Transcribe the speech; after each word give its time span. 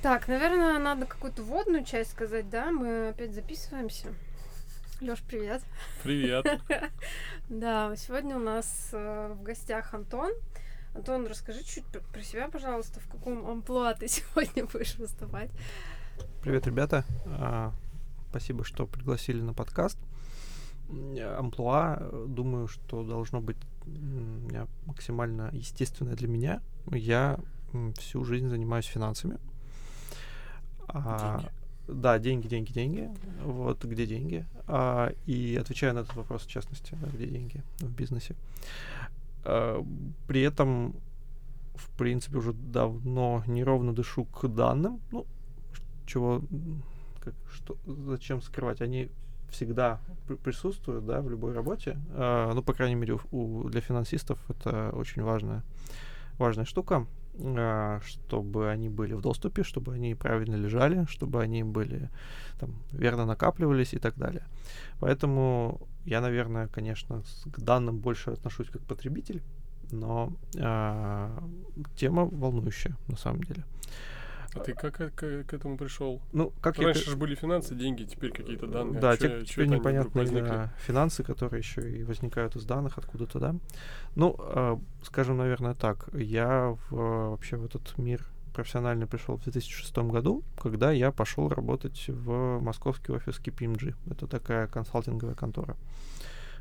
Так, 0.00 0.28
наверное, 0.28 0.78
надо 0.78 1.06
какую-то 1.06 1.42
водную 1.42 1.84
часть 1.84 2.12
сказать, 2.12 2.48
да? 2.48 2.70
Мы 2.70 3.08
опять 3.08 3.34
записываемся. 3.34 4.14
Лёш, 5.00 5.20
привет. 5.22 5.62
Привет. 6.02 6.46
Да, 7.48 7.96
сегодня 7.96 8.36
у 8.36 8.40
нас 8.40 8.90
э, 8.92 9.32
в 9.32 9.42
гостях 9.42 9.94
Антон. 9.94 10.30
Антон, 10.94 11.26
расскажи 11.26 11.64
чуть 11.64 11.84
про 11.84 12.22
себя, 12.22 12.48
пожалуйста, 12.48 13.00
в 13.00 13.08
каком 13.08 13.44
амплуа 13.46 13.94
ты 13.94 14.06
сегодня 14.08 14.66
будешь 14.66 14.96
выступать. 14.96 15.50
Привет, 16.42 16.66
ребята. 16.66 17.04
А, 17.26 17.72
спасибо, 18.30 18.64
что 18.64 18.86
пригласили 18.86 19.40
на 19.40 19.52
подкаст. 19.52 19.98
Амплуа, 20.88 22.08
думаю, 22.28 22.68
что 22.68 23.02
должно 23.02 23.40
быть 23.40 23.58
максимально 24.86 25.50
естественное 25.52 26.14
для 26.14 26.28
меня. 26.28 26.62
Я 26.92 27.40
всю 27.98 28.24
жизнь 28.24 28.48
занимаюсь 28.48 28.86
финансами. 28.86 29.38
А, 30.88 31.42
да, 31.86 32.18
деньги, 32.18 32.48
деньги, 32.48 32.72
деньги. 32.72 33.10
Вот 33.44 33.84
где 33.84 34.06
деньги. 34.06 34.46
А, 34.66 35.12
и 35.26 35.56
отвечаю 35.56 35.94
на 35.94 36.00
этот 36.00 36.14
вопрос 36.16 36.42
в 36.42 36.48
частности, 36.48 36.96
да, 37.00 37.08
где 37.08 37.26
деньги 37.26 37.62
в 37.78 37.90
бизнесе. 37.90 38.34
А, 39.44 39.84
при 40.26 40.42
этом, 40.42 40.94
в 41.74 41.88
принципе, 41.96 42.38
уже 42.38 42.52
давно 42.52 43.42
неровно 43.46 43.94
дышу 43.94 44.24
к 44.24 44.48
данным. 44.48 45.00
Ну, 45.10 45.26
чего, 46.06 46.42
как, 47.20 47.34
что, 47.52 47.76
зачем 47.86 48.42
скрывать? 48.42 48.80
Они 48.80 49.10
всегда 49.50 50.00
присутствуют, 50.44 51.06
да, 51.06 51.22
в 51.22 51.30
любой 51.30 51.52
работе. 51.52 51.98
А, 52.10 52.52
ну, 52.52 52.62
по 52.62 52.74
крайней 52.74 52.96
мере, 52.96 53.18
у, 53.30 53.68
для 53.68 53.80
финансистов 53.80 54.38
это 54.48 54.90
очень 54.90 55.22
важная, 55.22 55.62
важная 56.38 56.64
штука. 56.64 57.06
А, 57.40 58.00
чтобы 58.04 58.70
они 58.70 58.88
были 58.88 59.14
в 59.14 59.20
доступе, 59.20 59.62
чтобы 59.62 59.94
они 59.94 60.14
правильно 60.14 60.56
лежали, 60.56 61.06
чтобы 61.08 61.40
они 61.42 61.62
были 61.62 62.10
там, 62.58 62.74
верно 62.92 63.26
накапливались 63.26 63.94
и 63.94 63.98
так 63.98 64.16
далее. 64.16 64.42
Поэтому 65.00 65.80
я, 66.04 66.20
наверное, 66.20 66.68
конечно, 66.68 67.22
к 67.52 67.60
данным 67.60 67.98
больше 67.98 68.30
отношусь 68.30 68.68
как 68.70 68.82
потребитель, 68.82 69.42
но 69.92 70.32
э, 70.56 71.38
тема 71.96 72.24
волнующая 72.24 72.96
на 73.08 73.16
самом 73.16 73.42
деле. 73.42 73.64
А 74.54 74.60
ты 74.60 74.72
как 74.72 74.96
к, 74.96 75.14
к 75.14 75.52
этому 75.52 75.76
пришел? 75.76 76.22
Ну, 76.32 76.52
как 76.60 76.78
Раньше 76.78 77.04
я... 77.04 77.10
же 77.10 77.16
были 77.16 77.34
финансы, 77.34 77.74
деньги, 77.74 78.04
теперь 78.04 78.32
какие-то 78.32 78.66
данные. 78.66 79.00
Да, 79.00 79.16
чё, 79.16 79.44
теперь 79.44 79.66
непонятно 79.66 80.24
да, 80.24 80.72
финансы, 80.78 81.22
которые 81.22 81.58
еще 81.60 81.98
и 81.98 82.02
возникают 82.02 82.56
из 82.56 82.64
данных 82.64 82.96
откуда-то, 82.96 83.38
да. 83.38 83.54
Ну, 84.14 84.36
э, 84.38 84.76
скажем, 85.02 85.36
наверное, 85.36 85.74
так. 85.74 86.08
Я 86.14 86.76
в, 86.88 87.30
вообще 87.30 87.56
в 87.56 87.64
этот 87.64 87.96
мир 87.98 88.26
профессионально 88.54 89.06
пришел 89.06 89.36
в 89.36 89.42
2006 89.42 89.96
году, 89.98 90.42
когда 90.58 90.92
я 90.92 91.12
пошел 91.12 91.48
работать 91.48 92.06
в 92.08 92.58
московский 92.60 93.12
офис 93.12 93.38
KPMG. 93.38 93.94
Это 94.10 94.26
такая 94.26 94.66
консалтинговая 94.66 95.34
контора. 95.34 95.76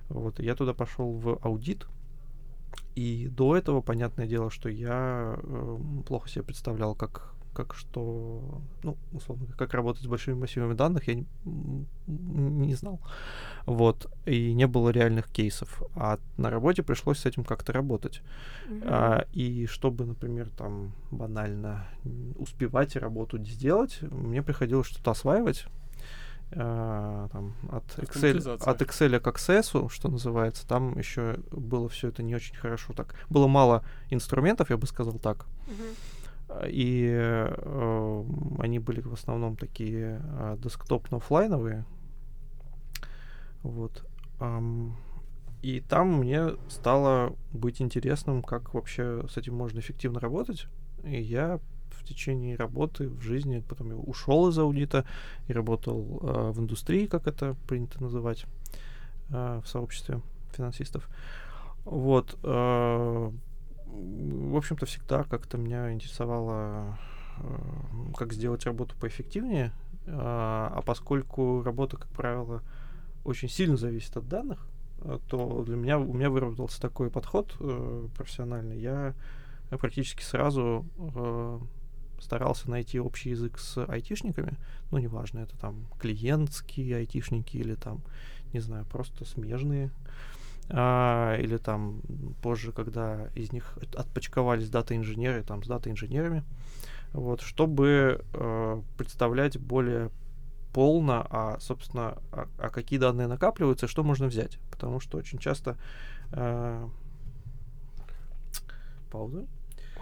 Вот, 0.09 0.39
я 0.39 0.55
туда 0.55 0.73
пошел 0.73 1.13
в 1.13 1.39
аудит, 1.41 1.87
и 2.95 3.27
до 3.29 3.55
этого, 3.55 3.81
понятное 3.81 4.27
дело, 4.27 4.49
что 4.49 4.69
я 4.69 5.37
э, 5.41 5.77
плохо 6.05 6.29
себе 6.29 6.43
представлял, 6.43 6.95
как 6.95 7.33
как 7.57 7.73
что, 7.73 8.61
ну, 8.83 8.97
условно, 9.13 9.47
как 9.57 9.73
работать 9.73 10.03
с 10.03 10.07
большими 10.07 10.35
массивами 10.35 10.75
данных, 10.75 11.07
я 11.07 11.15
не, 11.15 11.25
не 12.05 12.75
знал. 12.75 13.01
Вот. 13.65 14.05
И 14.27 14.53
не 14.53 14.67
было 14.67 14.89
реальных 14.89 15.27
кейсов. 15.27 15.81
А 15.95 16.19
на 16.37 16.51
работе 16.51 16.83
пришлось 16.83 17.17
с 17.17 17.25
этим 17.25 17.43
как-то 17.43 17.73
работать. 17.73 18.21
Mm-hmm. 18.67 18.83
А, 18.85 19.25
и 19.33 19.65
чтобы, 19.65 20.05
например, 20.05 20.49
там 20.51 20.93
банально 21.09 21.87
успевать 22.35 22.95
работу 22.95 23.43
сделать, 23.43 24.03
мне 24.03 24.43
приходилось 24.43 24.87
что-то 24.87 25.11
осваивать. 25.11 25.65
Uh, 26.49 27.29
там, 27.33 27.55
от, 27.69 27.83
Excel, 27.99 28.57
от 28.63 28.81
Excel 28.81 29.19
к 29.19 29.27
Access, 29.27 29.89
что 29.89 30.07
называется, 30.07 30.65
там 30.65 30.97
еще 30.97 31.39
было 31.51 31.89
все 31.89 32.07
это 32.07 32.23
не 32.23 32.35
очень 32.35 32.55
хорошо 32.55 32.93
так. 32.93 33.15
Было 33.29 33.47
мало 33.47 33.83
инструментов, 34.11 34.69
я 34.69 34.77
бы 34.77 34.87
сказал 34.87 35.19
так. 35.19 35.45
Uh-huh. 35.67 35.95
И 36.67 37.09
э, 37.11 38.23
они 38.59 38.79
были 38.79 39.01
в 39.01 39.13
основном 39.13 39.57
такие 39.57 40.21
э, 40.23 40.57
десктопно-оффлайновые. 40.61 41.83
Вот. 43.63 44.05
Эм, 44.39 44.95
и 45.61 45.81
там 45.81 46.19
мне 46.19 46.55
стало 46.69 47.35
быть 47.51 47.81
интересным, 47.81 48.43
как 48.43 48.73
вообще 48.73 49.25
с 49.29 49.37
этим 49.37 49.55
можно 49.55 49.79
эффективно 49.79 50.19
работать. 50.19 50.67
И 51.03 51.19
я 51.21 51.59
в 51.89 52.03
течение 52.05 52.55
работы 52.55 53.09
в 53.09 53.21
жизни, 53.21 53.63
потом 53.67 53.89
я 53.89 53.97
ушел 53.97 54.47
из 54.47 54.57
аудита 54.57 55.05
и 55.47 55.53
работал 55.53 56.19
э, 56.21 56.51
в 56.51 56.59
индустрии, 56.59 57.07
как 57.07 57.27
это 57.27 57.55
принято 57.67 58.01
называть 58.01 58.45
э, 59.29 59.61
в 59.63 59.67
сообществе 59.67 60.21
финансистов. 60.55 61.09
Вот. 61.83 62.37
Э, 62.43 63.31
в 63.91 64.55
общем-то, 64.55 64.85
всегда 64.85 65.23
как-то 65.23 65.57
меня 65.57 65.91
интересовало, 65.91 66.97
э, 67.39 67.57
как 68.15 68.33
сделать 68.33 68.65
работу 68.65 68.95
поэффективнее. 68.99 69.71
А, 70.07 70.71
а 70.73 70.81
поскольку 70.81 71.61
работа, 71.63 71.97
как 71.97 72.09
правило, 72.09 72.61
очень 73.23 73.49
сильно 73.49 73.75
зависит 73.75 74.15
от 74.15 74.27
данных, 74.27 74.65
э, 74.99 75.19
то 75.27 75.63
для 75.63 75.75
меня 75.75 75.99
у 75.99 76.13
меня 76.13 76.29
выработался 76.29 76.81
такой 76.81 77.09
подход 77.09 77.55
э, 77.59 78.07
профессиональный. 78.15 78.79
Я 78.79 79.13
практически 79.69 80.23
сразу 80.23 80.85
э, 80.97 81.59
старался 82.21 82.69
найти 82.69 82.99
общий 82.99 83.31
язык 83.31 83.59
с 83.59 83.83
айтишниками. 83.83 84.57
Ну, 84.91 84.97
неважно, 84.97 85.39
это 85.39 85.57
там 85.57 85.87
клиентские 85.99 86.97
айтишники 86.97 87.57
или 87.57 87.75
там, 87.75 88.01
не 88.53 88.61
знаю, 88.61 88.85
просто 88.85 89.25
смежные 89.25 89.91
а, 90.69 91.37
или 91.37 91.57
там 91.57 92.01
позже, 92.41 92.71
когда 92.71 93.29
из 93.35 93.51
них 93.51 93.77
отпочковались 93.95 94.69
дата-инженеры, 94.69 95.43
там 95.43 95.63
с 95.63 95.67
дата-инженерами, 95.67 96.43
вот, 97.13 97.41
чтобы 97.41 98.23
э, 98.33 98.81
представлять 98.97 99.57
более 99.57 100.11
полно, 100.73 101.25
а, 101.29 101.57
собственно, 101.59 102.17
а, 102.31 102.47
а 102.57 102.69
какие 102.69 102.99
данные 102.99 103.27
накапливаются, 103.27 103.87
что 103.87 104.03
можно 104.03 104.27
взять. 104.27 104.59
Потому 104.71 104.99
что 104.99 105.17
очень 105.17 105.39
часто... 105.39 105.77
Э, 106.31 106.87
пауза. 109.09 109.45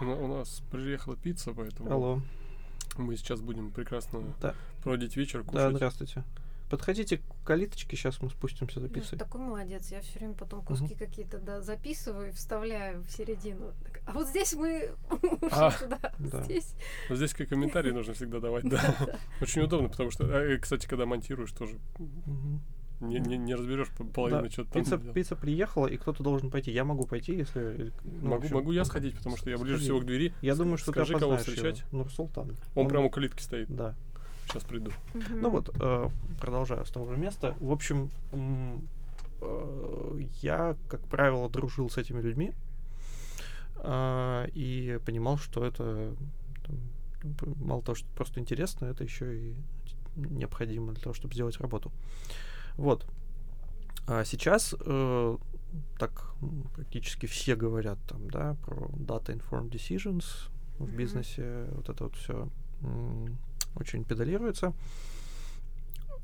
У, 0.00 0.04
у 0.04 0.26
нас 0.26 0.62
приехала 0.70 1.16
пицца, 1.16 1.52
поэтому... 1.54 1.90
Алло. 1.90 2.20
Мы 2.96 3.16
сейчас 3.16 3.40
будем 3.40 3.70
прекрасно 3.70 4.22
да. 4.40 4.54
проводить 4.82 5.16
вечер, 5.16 5.42
кушать. 5.44 5.70
Да, 5.70 5.70
здравствуйте. 5.70 6.24
Подходите 6.68 7.18
к 7.18 7.22
калиточке, 7.44 7.96
сейчас 7.96 8.20
мы 8.20 8.30
спустимся 8.30 8.80
записывать. 8.80 9.12
Ну, 9.12 9.18
такой 9.18 9.40
молодец, 9.40 9.90
я 9.90 10.00
все 10.00 10.18
время 10.18 10.34
потом 10.34 10.62
куски 10.62 10.94
угу. 10.94 10.96
какие-то 10.98 11.38
да, 11.38 11.60
записываю 11.60 12.28
и 12.28 12.32
вставляю 12.32 13.02
в 13.02 13.10
середину. 13.10 13.72
А 14.04 14.12
вот 14.12 14.28
здесь 14.28 14.52
мы 14.54 14.90
а, 15.50 15.70
туда, 15.70 15.98
да. 16.18 16.42
здесь. 16.44 16.74
Вот 17.08 17.16
здесь 17.16 17.34
комментарии 17.34 17.92
нужно 17.92 18.14
всегда 18.14 18.40
давать, 18.40 18.64
да. 18.68 19.18
Очень 19.40 19.62
удобно, 19.62 19.88
потому 19.88 20.10
что, 20.10 20.24
э, 20.24 20.58
кстати, 20.58 20.86
когда 20.86 21.06
монтируешь, 21.06 21.52
тоже 21.52 21.78
не, 23.00 23.20
не, 23.20 23.36
не 23.36 23.54
разберешь 23.54 23.88
половину, 24.14 24.42
да. 24.42 24.50
что-то 24.50 24.72
пицца, 24.72 24.98
там. 24.98 25.12
Пицца 25.12 25.36
приехала, 25.36 25.86
и 25.86 25.96
кто-то 25.96 26.22
должен 26.22 26.50
пойти. 26.50 26.70
Я 26.70 26.84
могу 26.84 27.06
пойти, 27.06 27.34
если. 27.34 27.92
Ну, 28.04 28.30
могу, 28.30 28.44
общем, 28.44 28.54
могу 28.54 28.72
я 28.72 28.84
сходить, 28.84 29.16
потому 29.16 29.36
что 29.36 29.50
я 29.50 29.58
ближе 29.58 29.78
всего 29.78 30.00
к 30.00 30.06
двери. 30.06 30.32
Я 30.40 30.54
думаю, 30.54 30.78
что 30.78 30.92
Скажи, 30.92 31.14
кого 31.14 31.36
встречать. 31.36 31.84
Ну, 31.92 32.08
Султан. 32.08 32.56
Он, 32.74 32.84
Он 32.84 32.88
прямо 32.88 33.06
у 33.06 33.10
калитки 33.10 33.42
стоит. 33.42 33.68
Да. 33.68 33.94
Сейчас 34.46 34.64
приду. 34.64 34.92
Угу. 35.14 35.36
Ну 35.40 35.50
вот, 35.50 35.70
э, 35.80 36.08
продолжаю 36.40 36.84
с 36.86 36.90
того 36.90 37.10
же 37.12 37.16
места. 37.16 37.56
В 37.60 37.72
общем, 37.72 38.10
э, 39.40 40.20
я, 40.40 40.76
как 40.88 41.00
правило, 41.08 41.48
дружил 41.48 41.90
с 41.90 41.98
этими 41.98 42.20
людьми 42.20 42.52
э, 43.76 44.46
и 44.54 45.00
понимал, 45.04 45.38
что 45.38 45.64
это 45.64 46.14
там, 46.64 46.76
мало 47.56 47.82
того, 47.82 47.96
что 47.96 48.06
просто 48.14 48.40
интересно, 48.40 48.86
это 48.86 49.04
еще 49.04 49.36
и 49.36 49.54
необходимо 50.16 50.92
для 50.92 51.02
того, 51.02 51.14
чтобы 51.14 51.34
сделать 51.34 51.60
работу. 51.60 51.90
Вот. 52.76 53.06
А 54.06 54.24
сейчас 54.24 54.74
э, 54.78 55.36
так 55.98 56.34
практически 56.74 57.26
все 57.26 57.56
говорят 57.56 57.98
там, 58.08 58.30
да, 58.30 58.56
про 58.64 58.86
data 58.94 59.36
informed 59.36 59.70
decisions 59.70 60.48
в 60.78 60.84
mm-hmm. 60.84 60.96
бизнесе, 60.96 61.66
вот 61.72 61.88
это 61.88 62.04
вот 62.04 62.14
все 62.14 62.48
очень 63.76 64.04
педалируется. 64.04 64.72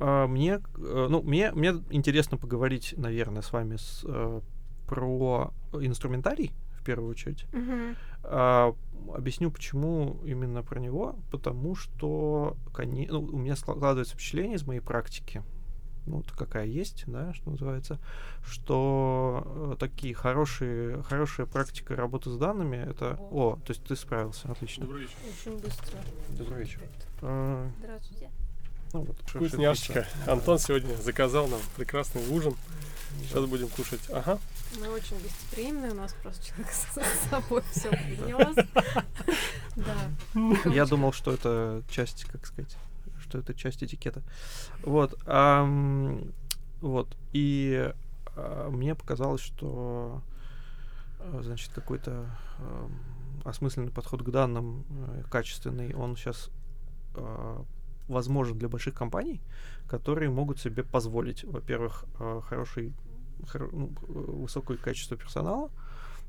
А, 0.01 0.27
мне, 0.27 0.61
э, 0.77 1.07
ну, 1.09 1.23
мне, 1.23 1.53
мне 1.53 1.75
интересно 1.91 2.37
поговорить, 2.37 2.95
наверное, 2.97 3.43
с 3.43 3.53
вами 3.53 3.77
с, 3.77 4.05
э, 4.05 4.41
про 4.87 5.53
инструментарий 5.73 6.53
в 6.79 6.85
первую 6.85 7.11
очередь. 7.11 7.47
Mm-hmm. 7.53 7.97
А, 8.25 8.75
объясню, 9.15 9.51
почему 9.51 10.21
именно 10.25 10.63
про 10.63 10.81
него. 10.81 11.17
Потому 11.31 11.75
что 11.75 12.57
ну, 12.77 13.21
у 13.21 13.39
меня 13.39 13.57
складывается 13.57 14.15
впечатление 14.15 14.57
из 14.57 14.67
моей 14.67 14.81
практики, 14.81 15.43
ну, 16.07 16.17
вот 16.17 16.33
какая 16.33 16.67
есть, 16.67 17.05
да, 17.07 17.33
что 17.35 17.51
называется, 17.51 17.99
что 18.45 19.43
э, 19.73 19.77
такие 19.79 20.15
хорошие, 20.15 21.03
хорошая 21.05 21.47
практика 21.47 21.95
работы 21.95 22.31
с 22.31 22.37
данными, 22.37 22.77
это... 22.77 23.17
О, 23.31 23.59
то 23.65 23.71
есть 23.71 23.85
ты 23.85 23.95
справился, 23.95 24.51
отлично. 24.51 24.85
Добрый 24.85 25.03
вечер. 25.03 25.17
Очень 25.29 25.59
быстро. 25.59 25.99
Добрый 26.31 26.59
вечер. 26.61 26.81
А, 27.21 27.71
Здравствуйте. 27.79 28.31
ну, 28.93 29.01
вот, 29.03 29.17
Вкусняшечка. 29.27 30.07
Антон 30.27 30.59
сегодня 30.59 30.97
заказал 30.97 31.47
нам 31.47 31.61
прекрасный 31.77 32.27
ужин. 32.29 32.57
Сейчас 33.29 33.45
будем 33.45 33.69
кушать. 33.69 34.01
Ага. 34.11 34.39
Мы 34.81 34.89
очень 34.89 35.21
гостеприимные, 35.21 35.93
у 35.93 35.95
нас 35.95 36.15
просто 36.23 36.47
человек 36.47 36.73
с 36.73 37.29
собой 37.31 37.63
все 37.73 37.91
принес. 37.91 38.57
Да. 39.75 40.71
Я 40.71 40.85
думал, 40.85 41.15
что 41.15 41.33
это 41.33 41.83
часть, 41.89 42.25
как 42.25 42.45
сказать, 42.45 42.77
что 43.33 43.39
это 43.39 43.55
часть 43.55 43.83
этикета. 43.83 44.23
Вот. 44.83 45.19
ам, 45.27 46.33
вот. 46.83 47.17
И 47.33 47.91
а, 48.37 48.69
мне 48.71 48.95
показалось, 48.95 49.41
что 49.41 50.23
а, 51.19 51.41
значит, 51.43 51.73
какой-то 51.73 52.27
ам, 52.59 52.93
осмысленный 53.45 53.91
подход 53.91 54.23
к 54.23 54.31
данным, 54.31 54.85
э, 54.91 55.23
качественный, 55.31 55.95
он 55.95 56.17
сейчас 56.17 56.51
возможен 58.09 58.59
для 58.59 58.69
больших 58.69 58.95
компаний, 58.95 59.41
которые 59.87 60.31
могут 60.31 60.59
себе 60.61 60.83
позволить, 60.83 61.45
во-первых, 61.45 62.05
а, 62.19 62.41
хороший, 62.41 62.95
хоро- 63.43 63.69
ну, 63.73 63.93
э, 64.03 64.13
высокое 64.43 64.77
качество 64.77 65.17
персонала, 65.17 65.71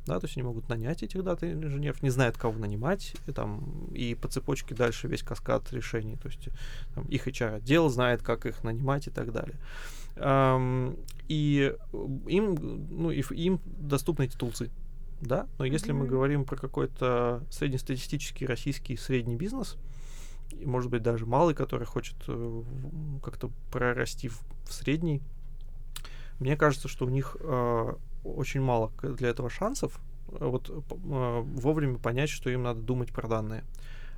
да, 0.06 0.20
то 0.20 0.26
есть 0.26 0.38
они 0.38 0.44
могут 0.44 0.68
нанять 0.70 1.04
этих 1.04 1.24
дата-инженеров, 1.24 2.02
не 2.04 2.10
знают, 2.10 2.38
кого 2.38 2.58
нанимать, 2.60 3.16
и, 3.28 3.32
там, 3.32 3.88
и 3.94 4.16
по 4.16 4.28
цепочке 4.28 4.76
дальше 4.76 5.08
весь 5.08 5.24
каскад 5.24 5.72
решений, 5.72 6.18
то 6.18 6.28
есть 6.28 6.50
там, 6.94 7.06
их 7.06 7.28
HR-отдел 7.28 7.90
знает, 7.90 8.22
как 8.22 8.46
их 8.46 8.64
нанимать 8.64 9.08
и 9.08 9.12
так 9.12 9.32
далее. 9.32 9.56
Ам, 10.18 10.98
и 11.28 11.74
им, 12.28 12.56
ну, 12.90 13.12
и 13.12 13.22
им 13.22 13.60
доступны 13.66 14.24
эти 14.24 14.36
тулзы, 14.36 14.70
да, 15.22 15.48
но 15.58 15.66
если 15.66 15.94
мы 15.94 16.02
Мгм. 16.02 16.10
говорим 16.10 16.46
про 16.46 16.58
какой-то 16.58 17.44
среднестатистический 17.50 18.46
российский 18.46 18.98
средний 18.98 19.36
бизнес, 19.36 19.78
и, 20.52 20.66
может 20.66 20.92
быть, 20.92 21.02
даже 21.02 21.26
малый, 21.26 21.56
который 21.56 21.86
хочет 21.86 22.16
э, 22.28 22.64
как-то 23.24 23.50
прорасти 23.72 24.28
в, 24.28 24.40
в 24.66 24.74
средний, 24.74 25.22
мне 26.40 26.58
кажется, 26.58 26.88
что 26.88 27.06
у 27.06 27.10
них 27.10 27.38
э, 27.40 27.94
очень 28.24 28.62
мало 28.62 28.92
для 29.02 29.30
этого 29.30 29.50
шансов 29.50 30.00
э, 30.31 30.46
вот 30.46 30.66
п- 30.88 30.96
э, 30.96 31.42
вовремя 31.42 31.98
понять, 31.98 32.30
что 32.30 32.50
им 32.50 32.64
надо 32.64 32.81
думать 32.81 33.12
про 33.12 33.28
данные. 33.28 33.64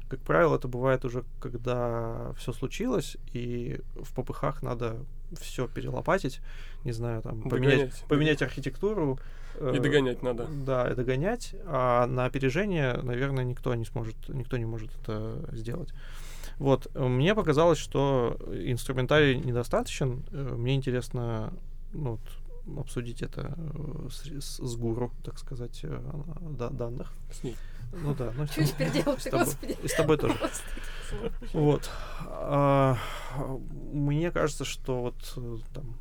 Как 0.07 0.19
правило, 0.19 0.56
это 0.56 0.68
бывает 0.68 1.04
уже, 1.04 1.24
когда 1.40 2.31
все 2.38 2.54
случилось, 2.54 3.18
и 3.34 3.80
в 3.96 4.13
попыхах 4.13 4.62
надо 4.62 4.98
все 5.42 5.68
перелопатить, 5.68 6.42
не 6.84 6.92
знаю, 6.92 7.22
там, 7.24 7.42
поменять, 7.42 7.72
Догонять. 7.80 8.04
поменять 8.07 8.42
архитектуру. 8.44 9.18
И 9.60 9.63
э, 9.63 9.80
догонять 9.80 10.22
надо. 10.22 10.46
Да, 10.46 10.92
и 10.92 10.96
догонять, 10.96 11.56
а 11.66 12.06
на 12.06 12.25
опережение, 12.25 12.94
наверное, 13.02 13.44
никто 13.44 13.74
не 13.74 13.86
сможет, 13.86 14.16
никто 14.30 14.57
не 14.57 14.66
может 14.66 14.92
это 15.02 15.44
сделать. 15.54 15.90
Вот, 16.60 16.88
э, 16.94 17.04
мне 17.07 17.34
показалось, 17.34 17.80
что 17.80 18.38
инструментарий 18.54 19.36
недостаточен. 19.40 20.24
Э, 20.31 20.54
Мне 20.56 20.75
интересно 20.75 21.52
ну, 21.94 22.12
вот, 22.12 22.19
обсудить 22.78 23.22
это 23.22 23.54
э, 23.58 24.08
с, 24.12 24.22
с- 24.26 24.58
с 24.66 24.76
гуру, 24.76 25.12
так 25.24 25.38
сказать, 25.40 25.80
э, 25.84 26.02
да- 26.58 26.70
данных. 26.70 27.14
С 27.32 27.44
ней. 27.44 27.56
Ну 27.94 28.14
да, 28.16 28.34
ну 28.36 28.48
Чуть 28.48 28.72
теперь 28.72 28.92
делать, 28.92 29.22
с 29.22 29.26
тобой, 29.26 29.46
господи. 29.46 29.78
и 29.84 29.88
с 29.88 29.94
тобой 29.96 30.18
тоже. 30.18 30.36
Вот. 31.54 31.90
А, 32.28 32.98
Мне 33.94 34.32
кажется, 34.32 34.66
что 34.66 35.02
вот 35.02 35.34
э, 35.38 35.58
там 35.74 35.96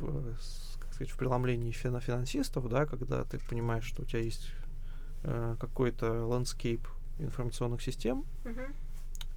в, 0.00 0.34
как 0.80 0.92
сказать, 0.94 1.10
в 1.12 1.16
преломлении 1.16 1.70
фина- 1.70 2.00
финансистов, 2.00 2.68
да, 2.68 2.86
когда 2.86 3.24
ты 3.24 3.38
понимаешь, 3.48 3.84
что 3.84 4.02
у 4.02 4.04
тебя 4.04 4.20
есть 4.20 4.50
э, 5.22 5.56
какой-то 5.60 6.26
landscape 6.26 6.86
информационных 7.18 7.82
систем, 7.82 8.24
Мгм. 8.44 8.74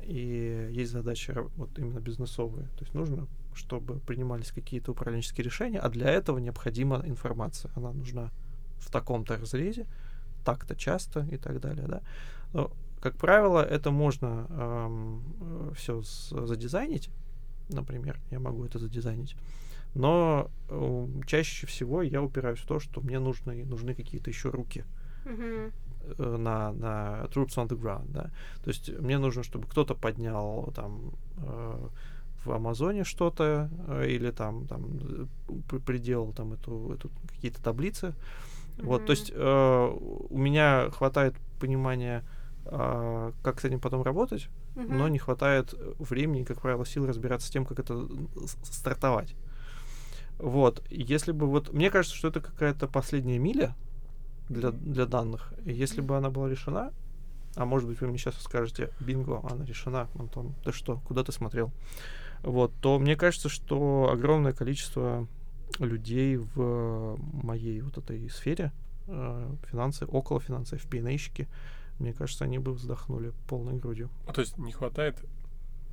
и 0.01 0.69
есть 0.71 0.91
задачи 0.91 1.33
вот 1.57 1.77
именно 1.77 1.99
бизнесовые. 1.99 2.67
То 2.77 2.83
есть 2.83 2.93
нужно, 2.93 3.27
чтобы 3.55 3.99
принимались 3.99 4.51
какие-то 4.51 4.91
управленческие 4.91 5.45
решения, 5.45 5.79
а 5.79 5.89
для 5.89 6.09
этого 6.09 6.39
необходима 6.39 7.01
информация. 7.05 7.71
Она 7.75 7.91
нужна 7.91 8.31
в 8.79 8.91
таком-то 8.91 9.37
разрезе, 9.37 9.85
так-то 10.43 10.75
часто 10.75 11.27
и 11.31 11.37
так 11.37 11.59
далее, 11.59 11.87
да. 11.87 12.01
Но, 12.53 12.71
как 12.99 13.15
правило, 13.17 13.61
это 13.61 13.91
можно 13.91 14.91
все 15.75 16.01
задизайнить, 16.03 17.09
например, 17.69 18.19
я 18.31 18.39
могу 18.39 18.65
это 18.65 18.79
задизайнить, 18.79 19.35
но 19.95 20.49
э, 20.69 21.07
чаще 21.27 21.67
всего 21.67 22.01
я 22.01 22.21
упираюсь 22.21 22.59
в 22.59 22.65
то, 22.65 22.79
что 22.79 23.01
мне 23.01 23.19
нужны, 23.19 23.63
нужны 23.65 23.93
какие-то 23.93 24.29
еще 24.29 24.49
руки 24.49 24.85
э, 25.25 25.69
на, 26.17 26.71
на 26.71 27.25
troops 27.31 27.55
on 27.57 27.67
the 27.67 27.79
ground, 27.79 28.11
да. 28.11 28.31
То 28.63 28.69
есть 28.69 28.89
мне 28.99 29.17
нужно, 29.17 29.43
чтобы 29.43 29.67
кто-то 29.67 29.93
поднял 29.95 30.71
там 30.75 31.11
э, 31.37 31.87
в 32.45 32.51
Амазоне 32.51 33.03
что-то 33.03 33.69
э, 33.87 34.07
или 34.09 34.31
там, 34.31 34.67
там 34.67 34.99
э, 35.01 35.25
при- 35.69 35.79
приделал 35.79 36.33
там 36.33 36.53
эту, 36.53 36.93
эту 36.93 37.09
какие-то 37.27 37.61
таблицы. 37.61 38.13
Вот, 38.77 39.05
то 39.05 39.11
есть 39.11 39.31
э, 39.33 39.97
у 40.29 40.37
меня 40.37 40.89
хватает 40.91 41.35
понимания, 41.59 42.23
э, 42.65 43.31
как 43.43 43.61
с 43.61 43.65
этим 43.65 43.79
потом 43.79 44.01
работать, 44.01 44.49
но 44.75 45.03
Мгм. 45.05 45.11
не 45.13 45.19
хватает 45.19 45.73
времени, 45.99 46.43
как 46.43 46.61
правило, 46.61 46.85
сил 46.85 47.05
разбираться 47.05 47.47
с 47.47 47.51
тем, 47.51 47.65
как 47.65 47.79
это 47.79 48.07
стартовать. 48.63 49.35
Вот, 50.39 50.83
если 50.89 51.31
бы 51.31 51.45
вот, 51.45 51.71
мне 51.71 51.89
кажется, 51.89 52.17
что 52.17 52.27
это 52.29 52.41
какая-то 52.41 52.87
последняя 52.87 53.37
миля 53.37 53.75
для, 54.49 54.71
для 54.71 55.05
данных. 55.05 55.53
Если 55.65 56.01
бы 56.01 56.17
она 56.17 56.29
была 56.31 56.49
решена, 56.49 56.91
а 57.55 57.65
может 57.65 57.87
быть 57.87 58.01
вы 58.01 58.07
мне 58.07 58.17
сейчас 58.17 58.41
скажете, 58.41 58.89
бинго, 58.99 59.39
она 59.49 59.63
решена, 59.65 60.07
Антон, 60.17 60.53
ты 60.63 60.71
что, 60.71 60.99
куда 61.07 61.23
ты 61.23 61.31
смотрел? 61.31 61.71
Вот, 62.43 62.73
то 62.81 62.99
мне 62.99 63.15
кажется, 63.15 63.49
что 63.49 64.09
огромное 64.11 64.53
количество 64.53 65.27
людей 65.79 66.37
в 66.37 67.17
моей 67.41 67.81
вот 67.81 67.97
этой 67.97 68.29
сфере, 68.29 68.71
э, 69.07 69.55
финансы, 69.71 70.05
около 70.05 70.39
финансов, 70.39 70.85
FP&A-щики, 70.85 71.47
мне 71.99 72.13
кажется, 72.13 72.43
они 72.43 72.59
бы 72.59 72.73
вздохнули 72.73 73.33
полной 73.47 73.77
грудью. 73.77 74.09
Ну, 74.27 74.33
То 74.33 74.41
есть 74.41 74.57
не 74.57 74.71
хватает 74.71 75.17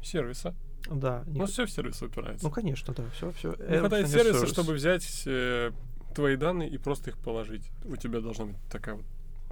сервиса. 0.02 0.54
Да, 0.90 1.22
не 1.26 1.38
Ну, 1.38 1.46
все 1.46 1.66
в 1.66 1.70
сервис 1.70 2.02
упирается. 2.02 2.44
ну 2.44 2.50
конечно, 2.50 2.94
да, 2.94 3.04
все, 3.10 3.30
все. 3.32 3.54
Не 3.68 3.78
хватает 3.78 4.08
сервиса, 4.08 4.46
чтобы 4.46 4.72
взять 4.72 5.22
э, 5.26 5.72
твои 6.14 6.36
данные 6.36 6.68
и 6.68 6.78
просто 6.78 7.10
их 7.10 7.18
положить. 7.18 7.70
У 7.84 7.96
тебя 7.96 8.20
должна 8.20 8.46
быть 8.46 8.56
такая 8.70 8.96
вот 8.96 9.04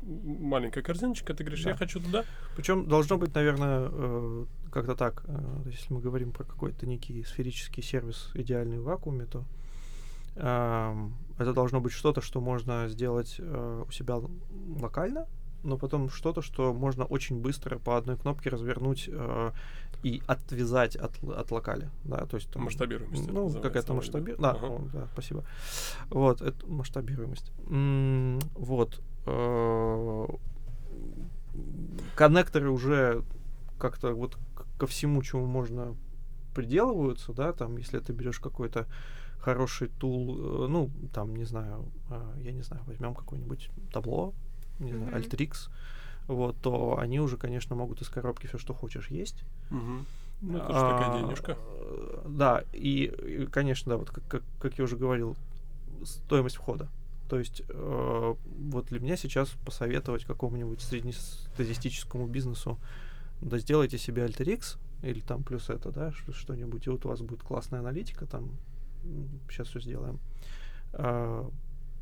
маленькая 0.08 0.82
корзиночка, 0.82 1.34
ты 1.34 1.44
говоришь, 1.44 1.64
я 1.64 1.72
Да. 1.72 1.78
хочу 1.78 2.00
туда. 2.00 2.25
Причем 2.56 2.88
должно 2.88 3.19
быть, 3.19 3.34
наверное, 3.34 3.88
э, 3.90 4.44
как-то 4.73 4.94
так. 4.94 5.25
э, 5.26 5.62
если 5.66 5.92
мы 5.92 6.00
говорим 6.00 6.32
про 6.32 6.44
какой-то 6.44 6.87
некий 6.87 7.23
сферический 7.25 7.82
сервис 7.82 8.30
идеальный 8.35 8.78
в 8.78 8.85
вакууме, 8.85 9.26
то 9.26 9.44
это 10.37 11.52
должно 11.52 11.80
быть 11.80 11.92
что-то, 11.92 12.21
что 12.21 12.40
можно 12.40 12.88
сделать 12.88 13.37
э, 13.40 13.85
у 13.88 13.90
себя 13.90 14.21
локально, 14.80 15.26
но 15.64 15.76
потом 15.76 16.11
что-то, 16.11 16.42
что 16.42 16.73
можно 16.73 17.04
очень 17.04 17.40
быстро 17.40 17.78
по 17.78 17.97
одной 17.97 18.16
кнопке 18.16 18.49
развернуть 18.49 19.09
э, 19.12 19.50
и 20.04 20.23
отвязать 20.28 20.94
от, 20.94 21.21
от 21.25 21.50
локали. 21.50 21.90
Да, 22.04 22.25
то 22.26 22.37
есть 22.37 22.50
там, 22.52 22.62
Масштабируемость 22.62 23.28
Ну, 23.32 23.50
какая-то 23.61 23.94
масштабируемость. 23.94 24.40
Да, 24.40 24.50
Ага. 24.52 24.88
да, 24.92 25.09
спасибо. 25.12 25.44
Вот, 26.11 26.40
это 26.40 26.64
масштабируемость. 26.68 27.50
М, 27.68 28.38
Вот. 28.54 29.00
Э, 29.28 30.26
Коннекторы 32.14 32.70
уже 32.70 33.23
как-то 33.78 34.12
вот 34.12 34.37
ко 34.78 34.87
всему, 34.87 35.23
чему 35.23 35.47
можно 35.47 35.94
приделываются, 36.54 37.32
да, 37.32 37.52
там, 37.52 37.76
если 37.76 38.00
ты 38.00 38.12
берешь 38.12 38.40
какой-то 38.40 38.87
хороший 39.38 39.88
тул, 39.88 40.64
э, 40.64 40.66
ну, 40.68 40.90
там, 41.14 41.37
не 41.37 41.44
знаю, 41.44 41.85
э, 42.11 42.32
я 42.42 42.52
не 42.52 42.62
знаю, 42.62 42.82
возьмем 42.87 43.14
какой-нибудь 43.14 43.70
табло, 43.92 44.35
не 44.80 44.92
знаю, 44.92 45.12
Мгм. 45.12 45.20
Alteryx, 45.20 45.70
вот, 46.26 46.56
то 46.61 46.99
они 46.99 47.20
уже, 47.20 47.37
конечно, 47.37 47.76
могут 47.76 48.02
из 48.02 48.08
коробки 48.08 48.47
все, 48.47 48.58
что 48.58 48.75
хочешь, 48.75 49.08
есть. 49.08 49.44
Ну, 49.70 50.58
это 50.58 50.73
же 50.73 50.80
такая 50.80 51.08
А, 51.08 51.23
денежка. 51.23 51.56
Да, 52.26 52.64
и, 52.73 53.04
и, 53.04 53.47
конечно, 53.47 53.90
да, 53.90 53.97
вот 53.97 54.11
как, 54.11 54.25
как, 54.28 54.42
как 54.61 54.78
я 54.78 54.85
уже 54.85 54.97
говорил, 54.97 55.37
стоимость 56.04 56.56
входа. 56.56 56.88
То 57.28 57.38
есть 57.38 57.62
э, 57.68 58.35
вот 58.70 58.87
для 58.87 59.00
меня 59.00 59.16
сейчас 59.16 59.50
посоветовать 59.64 60.25
какому-нибудь 60.25 60.80
среднестатистическому 60.80 62.26
бизнесу, 62.26 62.78
да 63.40 63.58
сделайте 63.58 63.99
себе 63.99 64.25
Alteryx 64.25 64.78
или 65.02 65.20
там 65.20 65.42
плюс 65.42 65.70
это, 65.70 65.90
да, 65.90 66.12
что-нибудь, 66.32 66.87
и 66.87 66.90
вот 66.90 67.04
у 67.04 67.08
вас 67.08 67.20
будет 67.20 67.42
классная 67.42 67.80
аналитика, 67.80 68.26
там 68.26 68.50
сейчас 69.50 69.68
все 69.68 69.80
сделаем. 69.80 70.18
А, 70.92 71.49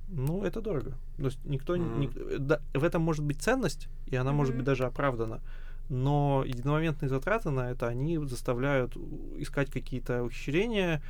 ну, 0.09 0.45
это 0.45 0.61
дорого. 0.61 0.93
То 1.19 1.25
есть 1.25 1.45
никто 1.45 1.77
Мгм. 1.77 2.01
ник- 2.01 2.39
да, 2.39 2.61
в 2.73 2.85
этом 2.85 3.03
может 3.03 3.25
быть 3.25 3.41
ценность, 3.43 3.89
и 4.07 4.17
она 4.17 4.33
может 4.33 4.55
быть 4.55 4.65
даже 4.65 4.85
оправдана. 4.85 5.41
Но 5.89 6.43
единомоментные 6.45 7.09
затраты 7.09 7.51
на 7.51 7.71
это, 7.71 7.87
они 7.87 8.19
заставляют 8.19 8.97
искать 9.39 9.71
какие-то 9.71 10.25
ухищрения, 10.25 11.03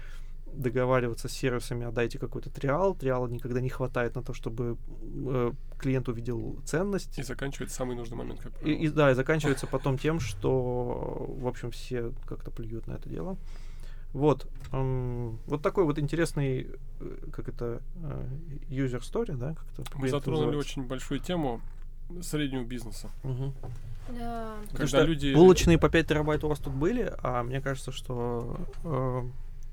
договариваться 0.52 1.28
с 1.28 1.32
сервисами, 1.32 1.84
отдайте 1.84 2.18
какой-то 2.18 2.50
триал, 2.50 2.94
триала 2.94 3.26
никогда 3.26 3.60
не 3.60 3.68
хватает 3.68 4.14
на 4.14 4.22
то, 4.22 4.32
чтобы 4.32 4.78
э, 5.02 5.52
клиент 5.78 6.08
увидел 6.08 6.58
ценность. 6.64 7.18
И 7.18 7.22
заканчивается 7.22 7.76
самый 7.76 7.96
нужный 7.96 8.16
момент, 8.16 8.40
как 8.40 8.52
и, 8.62 8.72
и, 8.72 8.88
Да, 8.88 9.10
и 9.10 9.14
заканчивается 9.14 9.66
потом 9.66 9.98
тем, 9.98 10.20
что, 10.20 11.26
в 11.38 11.46
общем, 11.46 11.70
все 11.70 12.12
как-то 12.26 12.50
плюют 12.50 12.86
на 12.86 12.92
это 12.92 13.08
дело. 13.08 13.36
Вот. 14.12 14.46
Эм, 14.72 15.38
вот 15.46 15.62
такой 15.62 15.84
вот 15.84 15.98
интересный, 15.98 16.70
э, 17.00 17.16
как 17.32 17.48
это, 17.48 17.82
э, 17.96 18.26
user 18.70 19.00
story, 19.00 19.36
да? 19.36 19.54
Как 19.54 19.66
это 19.86 19.98
Мы 19.98 20.08
затронули 20.08 20.56
очень 20.56 20.84
большую 20.84 21.20
тему 21.20 21.60
среднего 22.22 22.64
бизнеса. 22.64 23.10
Угу. 23.24 23.52
Да. 24.18 24.56
Когда 24.74 25.02
люди... 25.02 25.34
Булочные 25.34 25.78
по 25.78 25.88
5 25.88 26.06
терабайт 26.06 26.44
у 26.44 26.48
вас 26.48 26.58
тут 26.60 26.72
были, 26.72 27.12
а 27.22 27.42
мне 27.42 27.60
кажется, 27.60 27.92
что 27.92 28.56
э, 28.84 29.22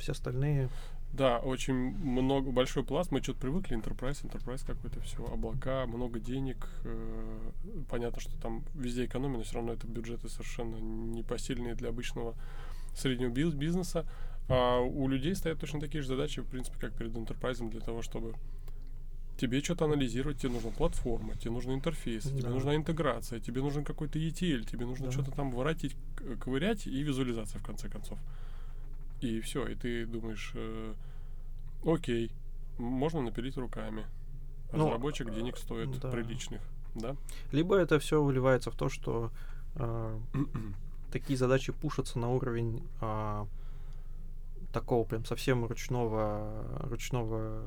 все 0.04 0.12
остальные... 0.12 0.70
Да, 1.14 1.38
очень 1.38 1.76
много, 1.76 2.50
большой 2.50 2.84
пласт. 2.84 3.12
Мы 3.12 3.22
что-то 3.22 3.42
привыкли, 3.42 3.78
enterprise, 3.78 4.24
enterprise 4.24 4.66
какой-то, 4.66 5.00
все, 5.02 5.24
облака, 5.24 5.86
много 5.86 6.20
денег. 6.20 6.68
Э, 6.86 7.52
понятно, 7.88 8.20
что 8.20 8.36
там 8.42 8.64
везде 8.74 9.06
экономия, 9.06 9.38
но 9.38 9.44
все 9.44 9.54
равно 9.56 9.74
это 9.74 9.86
бюджеты 9.86 10.28
совершенно 10.28 10.78
непосильные 10.78 11.76
для 11.76 11.90
обычного 11.90 12.34
среднего 12.96 13.30
бизнеса. 13.30 14.08
А 14.50 14.80
у 14.80 15.08
людей 15.08 15.36
стоят 15.36 15.60
точно 15.60 15.80
такие 15.80 16.02
же 16.02 16.08
задачи, 16.08 16.42
в 16.42 16.48
принципе, 16.48 16.80
как 16.80 16.96
перед 16.96 17.12
enterprise 17.14 17.70
для 17.70 17.82
того, 17.82 18.02
чтобы 18.02 18.34
тебе 19.38 19.62
что-то 19.62 19.86
анализировать, 19.86 20.40
тебе 20.40 20.54
нужна 20.54 20.72
платформа, 20.72 21.36
тебе 21.36 21.52
нужен 21.52 21.74
интерфейс, 21.74 22.26
да. 22.26 22.40
тебе 22.40 22.50
нужна 22.50 22.76
интеграция, 22.76 23.40
тебе 23.40 23.62
нужен 23.62 23.84
какой-то 23.84 24.18
ETL, 24.18 24.66
тебе 24.66 24.86
нужно 24.86 25.08
да. 25.08 25.12
что-то 25.12 25.32
там 25.32 25.52
воротить, 25.52 25.96
ковырять 26.40 26.88
и 26.88 27.04
визуализация 27.04 27.60
в 27.60 27.64
конце 27.64 27.90
концов. 27.90 28.18
И 29.24 29.40
все, 29.40 29.66
и 29.68 29.76
ты 29.76 30.06
думаешь, 30.06 30.52
э, 30.54 30.94
окей, 31.86 32.30
можно 32.78 33.22
напилить 33.22 33.56
руками. 33.56 34.06
Ну, 34.74 34.88
Разработчик 34.88 35.28
ну, 35.28 35.34
денег 35.34 35.58
стоит 35.58 35.98
да. 36.00 36.12
приличных, 36.12 36.62
да? 36.94 37.16
Либо 37.54 37.78
это 37.78 38.00
все 38.00 38.22
выливается 38.22 38.70
в 38.70 38.76
то, 38.76 38.90
что 38.90 39.32
э, 39.76 40.20
такие 41.14 41.38
задачи 41.38 41.72
пушатся 41.72 42.20
на 42.20 42.32
уровень 42.32 42.86
э, 43.00 43.46
такого 44.74 45.06
прям 45.06 45.24
совсем 45.24 45.64
ручного 45.66 46.82
ручного 46.82 47.64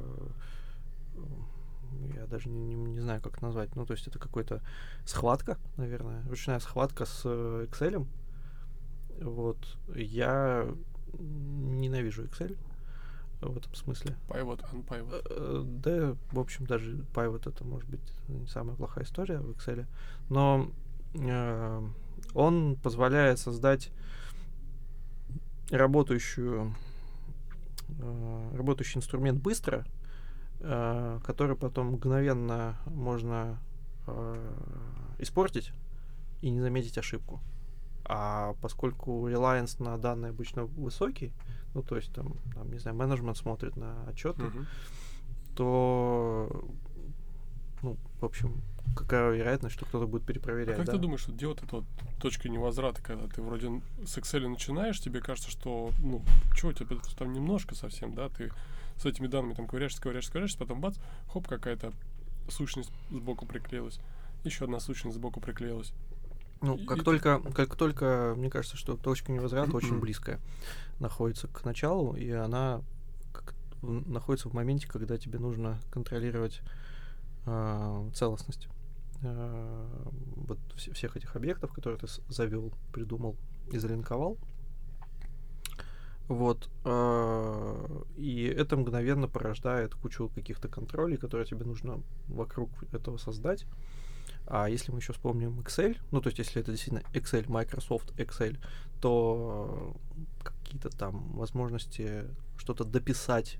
я 2.15 2.27
даже 2.27 2.51
не, 2.51 2.61
не, 2.61 2.75
не 2.75 3.01
знаю, 3.01 3.23
как 3.23 3.41
назвать. 3.41 3.75
Ну, 3.77 3.87
то 3.87 3.95
есть 3.95 4.07
это 4.07 4.19
какой-то 4.19 4.61
схватка, 5.07 5.57
наверное, 5.79 6.23
ручная 6.29 6.59
схватка 6.59 7.07
с 7.07 7.23
э, 7.25 7.67
Excel. 7.71 8.07
Вот. 9.23 9.57
Я 9.95 10.69
ненавижу 11.19 12.25
Excel 12.25 12.57
в 13.41 13.57
этом 13.57 13.75
смысле. 13.75 14.17
Pivot, 14.29 14.65
unpivot. 14.73 15.27
Э, 15.31 15.63
да, 15.65 16.17
в 16.33 16.41
общем, 16.41 16.67
даже 16.67 16.97
Pivot 17.15 17.49
это 17.49 17.65
может 17.65 17.89
быть 17.89 18.01
не 18.29 18.47
самая 18.47 18.77
плохая 18.77 19.05
история 19.05 19.39
в 19.39 19.51
Excel. 19.51 19.87
Но 20.29 20.71
э, 21.15 21.89
он 22.35 22.77
позволяет 22.77 23.39
создать 23.39 23.91
работающую 25.71 26.75
э, 27.89 28.51
работающий 28.55 28.99
инструмент 28.99 29.41
быстро, 29.41 29.85
э, 30.61 31.21
который 31.25 31.57
потом 31.57 31.93
мгновенно 31.93 32.79
можно 32.87 33.59
э, 34.07 34.55
испортить 35.19 35.73
и 36.41 36.51
не 36.51 36.61
заметить 36.61 36.99
ошибку. 36.99 37.41
А 38.09 38.55
поскольку 38.61 39.29
reliance 39.29 39.83
на 39.83 39.99
данные 39.99 40.31
обычно 40.31 40.65
высокий, 40.65 41.33
ну 41.75 41.83
то 41.83 41.97
есть 41.97 42.13
там, 42.13 42.35
там 42.55 42.71
не 42.73 42.79
знаю, 42.79 42.97
менеджмент 42.97 43.37
смотрит 43.37 43.77
на 43.77 44.05
отчеты, 44.07 44.43
uh-huh. 44.43 44.67
то 45.57 46.65
ну, 47.83 47.97
в 48.21 48.25
общем, 48.25 48.63
какая 48.95 49.31
вероятность, 49.31 49.75
что 49.75 49.85
кто-то 49.85 50.07
будет 50.07 50.25
перепроверять. 50.25 50.75
А 50.75 50.79
как 50.79 50.87
да? 50.87 50.93
ты 50.93 50.99
думаешь, 50.99 51.21
что 51.21 51.33
где 51.33 51.47
вот 51.47 51.63
эта 51.63 51.77
вот 51.77 51.85
точка 52.21 52.49
невозврата, 52.49 53.03
когда 53.03 53.27
ты 53.29 53.43
вроде 53.43 53.83
с 54.05 54.17
Excel 54.19 54.49
начинаешь, 54.49 55.01
тебе 55.01 55.21
кажется, 55.21 55.51
что, 55.51 55.91
ну, 55.99 56.23
что 56.55 56.69
у 56.69 56.73
тебя 56.73 56.97
там 57.19 57.33
немножко 57.33 57.75
совсем, 57.75 58.15
да, 58.15 58.29
ты 58.29 58.51
с 58.97 59.05
этими 59.05 59.27
данными 59.27 59.55
там 59.55 59.67
ковыряешься, 59.67 60.01
ковыряешься, 60.01 60.33
ковыряешься, 60.33 60.59
потом 60.59 60.81
бац, 60.81 60.97
хоп, 61.29 61.47
какая-то 61.47 61.93
сущность 62.49 62.91
сбоку 63.11 63.47
приклеилась, 63.47 64.01
еще 64.45 64.65
одна 64.65 64.81
сущность 64.81 65.17
сбоку 65.17 65.41
приклеилась. 65.41 65.93
Ну, 66.61 66.79
как 66.87 66.99
и 66.99 67.03
только, 67.03 67.41
как 67.55 67.77
только, 67.77 68.35
мне 68.37 68.51
кажется, 68.51 68.77
что 68.77 68.97
точка 68.97 69.33
невозврата 69.33 69.77
очень 69.77 70.01
близкая 70.01 70.41
находится 71.01 71.49
к 71.49 71.65
началу, 71.65 72.15
и 72.15 72.31
она 72.31 72.83
как, 73.33 73.55
находится 73.83 74.49
в 74.49 74.55
моменте, 74.55 74.89
когда 74.89 75.19
тебе 75.19 75.39
нужно 75.39 75.79
контролировать 75.91 76.63
э, 77.45 78.11
целостность 78.15 78.69
э, 79.23 79.87
вот 80.37 80.59
вс- 80.77 80.93
всех 80.95 81.17
этих 81.17 81.37
объектов, 81.37 81.73
которые 81.73 82.01
ты 82.01 82.07
завел, 82.29 82.73
придумал 82.93 83.37
и 83.71 83.79
залинковал. 83.79 84.39
Вот. 86.29 86.69
Э, 86.85 88.03
и 88.17 88.45
это 88.45 88.77
мгновенно 88.77 89.29
порождает 89.29 89.95
кучу 89.95 90.29
каких-то 90.35 90.69
контролей, 90.69 91.19
которые 91.19 91.47
тебе 91.47 91.65
нужно 91.65 92.01
вокруг 92.29 92.71
этого 92.93 93.17
создать. 93.19 93.67
А 94.47 94.69
если 94.69 94.93
мы 94.93 94.99
еще 94.99 95.13
вспомним 95.13 95.59
Excel, 95.61 95.97
ну 96.13 96.21
то 96.21 96.29
есть 96.29 96.39
если 96.39 96.61
это 96.61 96.71
действительно 96.71 97.03
Excel, 97.13 97.51
Microsoft 97.51 98.13
Excel, 98.19 98.59
то 99.01 99.97
какие-то 100.43 100.91
там 100.91 101.33
возможности 101.33 102.25
что-то 102.57 102.85
дописать 102.85 103.59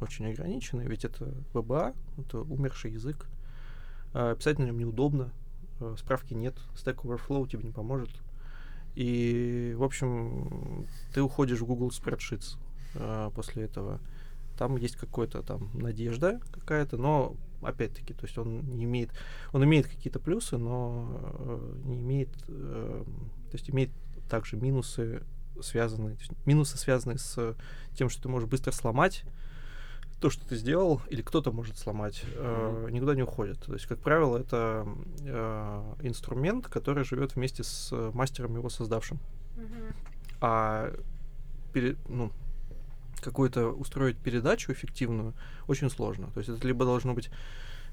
очень 0.00 0.26
ограничены, 0.26 0.82
ведь 0.82 1.04
это 1.04 1.32
VBA, 1.52 1.94
это 2.18 2.40
умерший 2.40 2.92
язык. 2.92 3.26
А, 4.14 4.34
писать 4.34 4.58
на 4.58 4.64
нем 4.64 4.78
неудобно, 4.78 5.32
а, 5.80 5.94
справки 5.98 6.34
нет, 6.34 6.54
Stack 6.74 7.02
Overflow 7.02 7.48
тебе 7.48 7.64
не 7.64 7.72
поможет. 7.72 8.10
И, 8.94 9.74
в 9.76 9.84
общем, 9.84 10.86
ты 11.14 11.22
уходишь 11.22 11.60
в 11.60 11.66
Google 11.66 11.88
Spreadsheets 11.88 12.58
а, 12.94 13.30
после 13.30 13.64
этого. 13.64 14.00
Там 14.58 14.76
есть 14.76 14.96
какая-то 14.96 15.42
там 15.42 15.70
надежда 15.74 16.40
какая-то, 16.52 16.96
но 16.98 17.36
опять-таки, 17.62 18.14
то 18.14 18.24
есть 18.24 18.38
он 18.38 18.60
не 18.60 18.84
имеет, 18.84 19.10
он 19.52 19.64
имеет 19.64 19.86
какие-то 19.86 20.18
плюсы, 20.18 20.56
но 20.56 21.06
э, 21.38 21.80
не 21.84 21.98
имеет, 22.00 22.30
э, 22.48 23.04
то 23.50 23.56
есть 23.56 23.70
имеет 23.70 23.90
также 24.28 24.56
минусы 24.56 25.22
связанные, 25.60 26.16
минусы 26.46 26.78
связанные 26.78 27.18
с 27.18 27.56
тем, 27.94 28.08
что 28.08 28.22
ты 28.22 28.28
можешь 28.28 28.48
быстро 28.48 28.72
сломать 28.72 29.24
то, 30.22 30.30
что 30.30 30.46
ты 30.46 30.54
сделал, 30.54 31.02
или 31.08 31.20
кто-то 31.20 31.50
может 31.50 31.76
сломать, 31.78 32.22
mm-hmm. 32.24 32.86
э, 32.86 32.90
никуда 32.92 33.16
не 33.16 33.24
уходит. 33.24 33.58
То 33.58 33.72
есть, 33.72 33.86
как 33.86 33.98
правило, 33.98 34.38
это 34.38 34.86
э, 35.20 35.94
инструмент, 36.02 36.68
который 36.68 37.02
живет 37.02 37.34
вместе 37.34 37.64
с 37.64 37.92
мастером 38.14 38.54
его 38.54 38.68
создавшим. 38.68 39.18
Mm-hmm. 39.56 39.94
А 40.42 40.94
пере, 41.72 41.96
ну, 42.08 42.30
какую-то 43.22 43.68
устроить 43.68 44.18
передачу 44.18 44.72
эффективную 44.72 45.34
очень 45.66 45.90
сложно. 45.90 46.28
То 46.32 46.38
есть 46.38 46.50
это 46.50 46.66
либо 46.66 46.84
должно 46.84 47.14
быть 47.14 47.30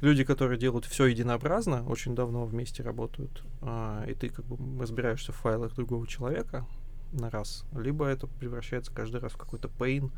люди, 0.01 0.23
которые 0.23 0.59
делают 0.59 0.85
все 0.85 1.05
единообразно, 1.05 1.85
очень 1.87 2.15
давно 2.15 2.45
вместе 2.45 2.83
работают, 2.83 3.43
э, 3.61 4.05
и 4.09 4.13
ты 4.13 4.29
как 4.29 4.45
бы 4.45 4.57
разбираешься 4.81 5.31
в 5.31 5.35
файлах 5.35 5.75
другого 5.75 6.07
человека 6.07 6.65
на 7.11 7.29
раз, 7.29 7.65
либо 7.73 8.05
это 8.05 8.27
превращается 8.27 8.93
каждый 8.93 9.19
раз 9.19 9.33
в 9.33 9.37
какой-то 9.37 9.67
пейн, 9.67 10.11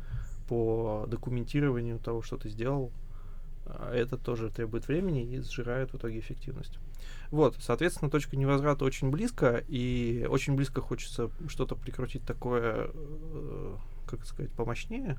по 0.48 1.06
документированию 1.08 1.98
того, 1.98 2.20
что 2.20 2.36
ты 2.36 2.50
сделал, 2.50 2.92
а, 3.64 3.94
это 3.94 4.16
тоже 4.18 4.50
требует 4.50 4.86
времени 4.88 5.24
и 5.24 5.40
сжирает 5.40 5.92
в 5.92 5.96
итоге 5.96 6.18
эффективность. 6.18 6.78
Вот, 7.30 7.56
соответственно, 7.58 8.10
точка 8.10 8.36
невозврата 8.36 8.84
очень 8.84 9.10
близко, 9.10 9.64
и 9.68 10.26
очень 10.28 10.54
близко 10.54 10.80
хочется 10.80 11.30
что-то 11.48 11.74
прикрутить 11.74 12.24
такое, 12.24 12.90
э, 12.92 13.61
как 14.16 14.26
сказать, 14.26 14.52
помощнее, 14.52 15.18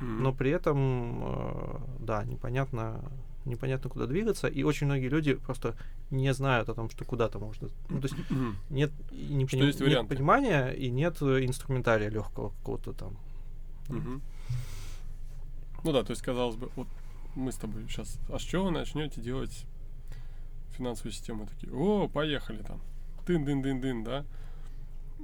mm-hmm. 0.00 0.04
но 0.04 0.32
при 0.32 0.50
этом, 0.50 1.22
э, 1.24 1.80
да, 2.00 2.24
непонятно, 2.24 3.02
непонятно, 3.44 3.90
куда 3.90 4.06
двигаться, 4.06 4.48
и 4.48 4.62
очень 4.62 4.86
многие 4.86 5.08
люди 5.08 5.34
просто 5.34 5.74
не 6.10 6.32
знают 6.34 6.68
о 6.68 6.74
том, 6.74 6.90
что 6.90 7.04
куда-то 7.04 7.38
можно. 7.38 7.68
Ну, 7.88 8.00
то 8.00 8.08
есть 8.08 8.18
mm-hmm. 8.30 8.54
нет, 8.70 8.92
не 9.12 9.46
что 9.46 9.58
поним, 9.58 9.88
нет 9.88 10.08
понимания 10.08 10.70
и 10.70 10.90
нет 10.90 11.20
инструментария 11.22 12.10
легкого 12.10 12.50
какого-то 12.50 12.92
там. 12.92 13.16
Mm-hmm. 13.88 14.20
Ну 15.84 15.92
да, 15.92 16.02
то 16.02 16.10
есть, 16.10 16.22
казалось 16.22 16.56
бы, 16.56 16.70
вот 16.76 16.88
мы 17.34 17.52
с 17.52 17.56
тобой 17.56 17.84
сейчас, 17.88 18.18
а 18.28 18.38
с 18.38 18.42
чего 18.42 18.64
вы 18.64 18.70
начнете 18.72 19.20
делать 19.20 19.64
финансовую 20.70 21.12
систему? 21.12 21.46
Такие, 21.46 21.72
о, 21.72 22.08
поехали 22.08 22.62
там. 22.62 22.80
Дын-дын-дын-дын, 23.26 24.04
да? 24.04 24.24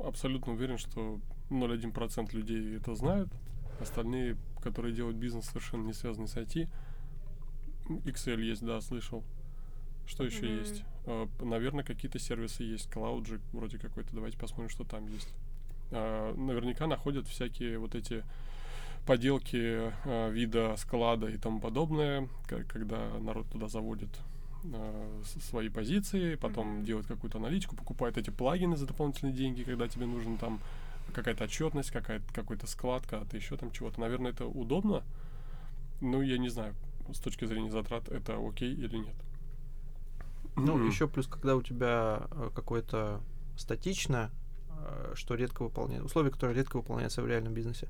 Абсолютно 0.02 0.52
уверен, 0.52 0.78
что 0.78 1.18
0,1% 1.50 2.34
людей 2.34 2.76
это 2.76 2.94
знают. 2.94 3.28
Остальные, 3.80 4.36
которые 4.62 4.94
делают 4.94 5.16
бизнес, 5.16 5.46
совершенно 5.46 5.86
не 5.86 5.92
связанный 5.92 6.28
с 6.28 6.36
IT. 6.36 6.68
Excel 8.04 8.40
есть, 8.40 8.64
да, 8.64 8.80
слышал. 8.80 9.22
Что 10.06 10.24
еще 10.24 10.46
mm-hmm. 10.46 10.58
есть? 10.58 10.84
Uh, 11.06 11.44
наверное, 11.44 11.84
какие-то 11.84 12.18
сервисы 12.18 12.62
есть. 12.62 12.88
CloudJ 12.90 13.40
вроде 13.52 13.78
какой-то. 13.78 14.14
Давайте 14.14 14.38
посмотрим, 14.38 14.68
что 14.68 14.84
там 14.84 15.06
есть. 15.08 15.28
Uh, 15.90 16.36
наверняка 16.38 16.86
находят 16.86 17.26
всякие 17.26 17.78
вот 17.78 17.94
эти 17.94 18.24
поделки 19.06 19.92
э, 20.04 20.30
вида 20.30 20.76
склада 20.78 21.28
и 21.28 21.36
тому 21.36 21.60
подобное, 21.60 22.26
к- 22.48 22.64
когда 22.64 23.10
народ 23.20 23.46
туда 23.50 23.68
заводит 23.68 24.08
свои 25.42 25.68
позиции, 25.68 26.36
потом 26.36 26.76
Мгм. 26.76 26.84
делает 26.84 27.06
какую-то 27.06 27.38
аналитику, 27.38 27.76
покупает 27.76 28.16
эти 28.16 28.30
плагины 28.30 28.76
за 28.76 28.86
дополнительные 28.86 29.34
деньги, 29.34 29.62
когда 29.62 29.88
тебе 29.88 30.06
нужен 30.06 30.38
там 30.38 30.58
какая-то 31.12 31.44
отчетность, 31.44 31.90
какая-то, 31.90 32.24
какой-то 32.32 32.66
склад, 32.66 33.06
когда-то 33.06 33.36
еще 33.36 33.56
там 33.56 33.70
чего-то. 33.70 34.00
Наверное, 34.00 34.32
это 34.32 34.46
удобно. 34.46 35.02
Ну, 36.00 36.22
я 36.22 36.38
не 36.38 36.48
знаю, 36.48 36.74
с 37.12 37.18
точки 37.18 37.44
зрения 37.44 37.70
затрат, 37.70 38.08
это 38.08 38.36
окей 38.36 38.72
или 38.72 38.96
нет. 38.98 39.14
Ну, 40.56 40.76
М. 40.76 40.88
еще 40.88 41.08
плюс, 41.08 41.26
когда 41.26 41.56
у 41.56 41.62
тебя 41.62 42.28
э, 42.30 42.50
какое-то 42.54 43.20
статичное, 43.56 44.30
э, 44.70 45.12
что 45.14 45.34
редко 45.34 45.62
выполняется, 45.62 46.06
условия, 46.06 46.30
которые 46.30 46.56
редко 46.56 46.76
выполняются 46.76 47.22
в 47.22 47.26
реальном 47.26 47.54
бизнесе, 47.54 47.88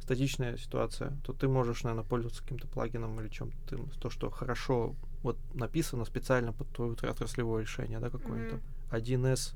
статичная 0.00 0.56
ситуация, 0.56 1.16
то 1.24 1.32
ты 1.32 1.46
можешь, 1.46 1.84
наверное, 1.84 2.04
пользоваться 2.04 2.42
каким-то 2.42 2.66
плагином 2.66 3.20
или 3.20 3.28
чем-то, 3.28 3.78
то, 4.00 4.10
что 4.10 4.30
хорошо 4.30 4.96
вот 5.22 5.36
написано 5.54 6.04
специально 6.04 6.52
под 6.52 6.68
твое 6.70 6.92
отраслевое 6.92 7.62
решение, 7.62 8.00
да, 8.00 8.10
какое-то. 8.10 8.56
Мгм. 8.56 8.62
1С 8.90 9.54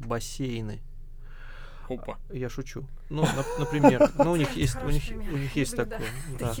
бассейны. 0.00 0.80
Опа. 1.94 2.18
Я 2.32 2.48
шучу. 2.48 2.84
Ну, 3.10 3.22
нап- 3.22 3.58
например, 3.58 4.10
ну, 4.16 4.32
у 4.32 4.36
них 4.36 4.56
есть, 4.56 4.76
у 4.84 4.90
них, 4.90 5.02
у 5.10 5.36
них 5.36 5.56
есть 5.56 5.76
такое. 5.76 6.00
Да. 6.38 6.54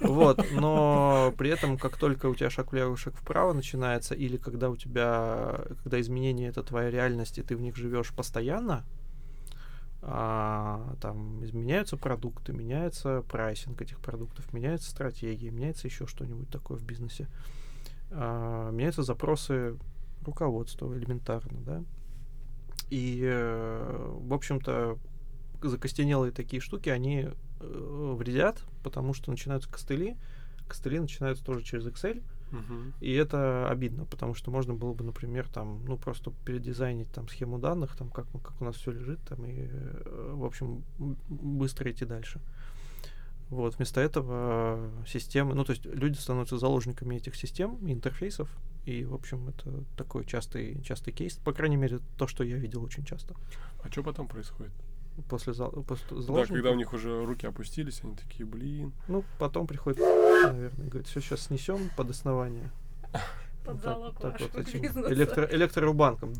Вот, 0.00 0.44
но 0.52 1.32
при 1.36 1.50
этом, 1.50 1.78
как 1.78 1.96
только 1.96 2.26
у 2.26 2.34
тебя 2.34 2.50
шаг 2.50 2.72
влево, 2.72 2.96
шаг 2.96 3.14
вправо 3.16 3.52
начинается, 3.52 4.14
или 4.14 4.36
когда 4.36 4.70
у 4.70 4.76
тебя, 4.76 5.60
когда 5.82 6.00
изменения 6.00 6.48
это 6.48 6.62
твоя 6.62 6.90
реальность, 6.90 7.38
и 7.38 7.42
ты 7.42 7.56
в 7.56 7.60
них 7.60 7.76
живешь 7.76 8.12
постоянно, 8.12 8.84
а, 10.02 10.94
там 11.00 11.44
изменяются 11.44 11.96
продукты, 11.96 12.52
меняется 12.52 13.22
прайсинг 13.28 13.80
этих 13.82 13.98
продуктов, 13.98 14.52
меняется 14.52 14.90
стратегия, 14.90 15.50
меняется 15.50 15.88
еще 15.88 16.06
что-нибудь 16.06 16.48
такое 16.48 16.78
в 16.78 16.84
бизнесе, 16.84 17.26
а, 18.10 18.70
меняются 18.70 19.02
запросы 19.02 19.76
руководства 20.24 20.92
элементарно, 20.96 21.58
да. 21.60 21.82
И, 22.90 23.20
э, 23.24 24.16
в 24.20 24.32
общем-то, 24.32 24.98
закостенелые 25.62 26.32
такие 26.32 26.60
штуки, 26.60 26.88
они 26.88 27.28
э, 27.60 28.14
вредят, 28.18 28.62
потому 28.82 29.14
что 29.14 29.30
начинаются 29.30 29.70
костыли. 29.70 30.16
Костыли 30.68 30.98
начинаются 30.98 31.44
тоже 31.44 31.62
через 31.62 31.86
Excel, 31.86 32.22
и 33.00 33.12
это 33.12 33.68
обидно, 33.68 34.04
потому 34.04 34.34
что 34.34 34.50
можно 34.50 34.74
было 34.74 34.94
бы, 34.94 35.04
например, 35.04 35.48
там, 35.48 35.84
ну, 35.84 35.96
просто 35.96 36.32
передизайнить 36.44 37.10
там 37.12 37.28
схему 37.28 37.58
данных, 37.58 37.96
там, 37.96 38.08
как, 38.08 38.26
как 38.30 38.60
у 38.60 38.64
нас 38.64 38.76
все 38.76 38.92
лежит, 38.92 39.20
там, 39.28 39.44
и, 39.44 39.68
э, 39.68 40.32
в 40.34 40.44
общем, 40.44 40.84
быстро 41.28 41.90
идти 41.90 42.04
дальше. 42.04 42.40
Вот, 43.50 43.76
вместо 43.76 44.00
этого 44.00 44.90
системы, 45.06 45.54
ну, 45.54 45.64
то 45.64 45.72
есть 45.72 45.84
люди 45.84 46.18
становятся 46.18 46.58
заложниками 46.58 47.16
этих 47.16 47.36
систем, 47.36 47.78
интерфейсов, 47.82 48.48
и, 48.86 49.04
в 49.04 49.14
общем, 49.14 49.48
это 49.48 49.84
такой 49.96 50.24
частый, 50.24 50.80
частый 50.82 51.12
кейс, 51.12 51.34
по 51.36 51.52
крайней 51.52 51.76
мере, 51.76 51.98
то, 52.16 52.26
что 52.26 52.44
я 52.44 52.56
видел 52.56 52.82
очень 52.84 53.04
часто. 53.04 53.34
А 53.82 53.90
что 53.90 54.02
потом 54.02 54.28
происходит? 54.28 54.72
После, 55.28 55.54
зал- 55.54 55.72
после 55.86 56.06
Да, 56.28 56.44
когда 56.46 56.70
у 56.70 56.74
них 56.74 56.92
уже 56.92 57.24
руки 57.24 57.46
опустились, 57.46 58.00
они 58.04 58.14
такие, 58.14 58.44
блин. 58.46 58.92
Ну, 59.08 59.24
потом 59.38 59.66
приходит, 59.66 59.98
наверное, 59.98 60.88
говорит, 60.88 61.06
все 61.08 61.20
сейчас 61.20 61.40
снесем 61.42 61.90
под 61.96 62.10
основание. 62.10 62.70
Под 63.64 63.82
залог 63.82 64.16
так, 64.20 64.38
так 64.38 64.54
вот 64.54 64.68
этим 64.68 64.84
электро, 65.12 65.44
электрорубанком. 65.50 66.32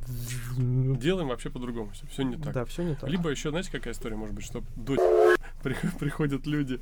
Делаем 0.56 1.26
вообще 1.26 1.50
по-другому 1.50 1.90
все. 1.90 2.06
Все 2.06 2.22
не 2.22 2.36
так. 2.36 2.54
Да, 2.54 2.64
все 2.64 2.84
не 2.84 2.94
так. 2.94 3.10
Либо 3.10 3.30
еще, 3.30 3.50
знаете, 3.50 3.72
какая 3.72 3.94
история 3.94 4.14
может 4.14 4.32
быть, 4.32 4.44
что 4.44 4.62
до 4.76 4.94
при- 5.64 5.74
приходят 5.98 6.46
люди, 6.46 6.80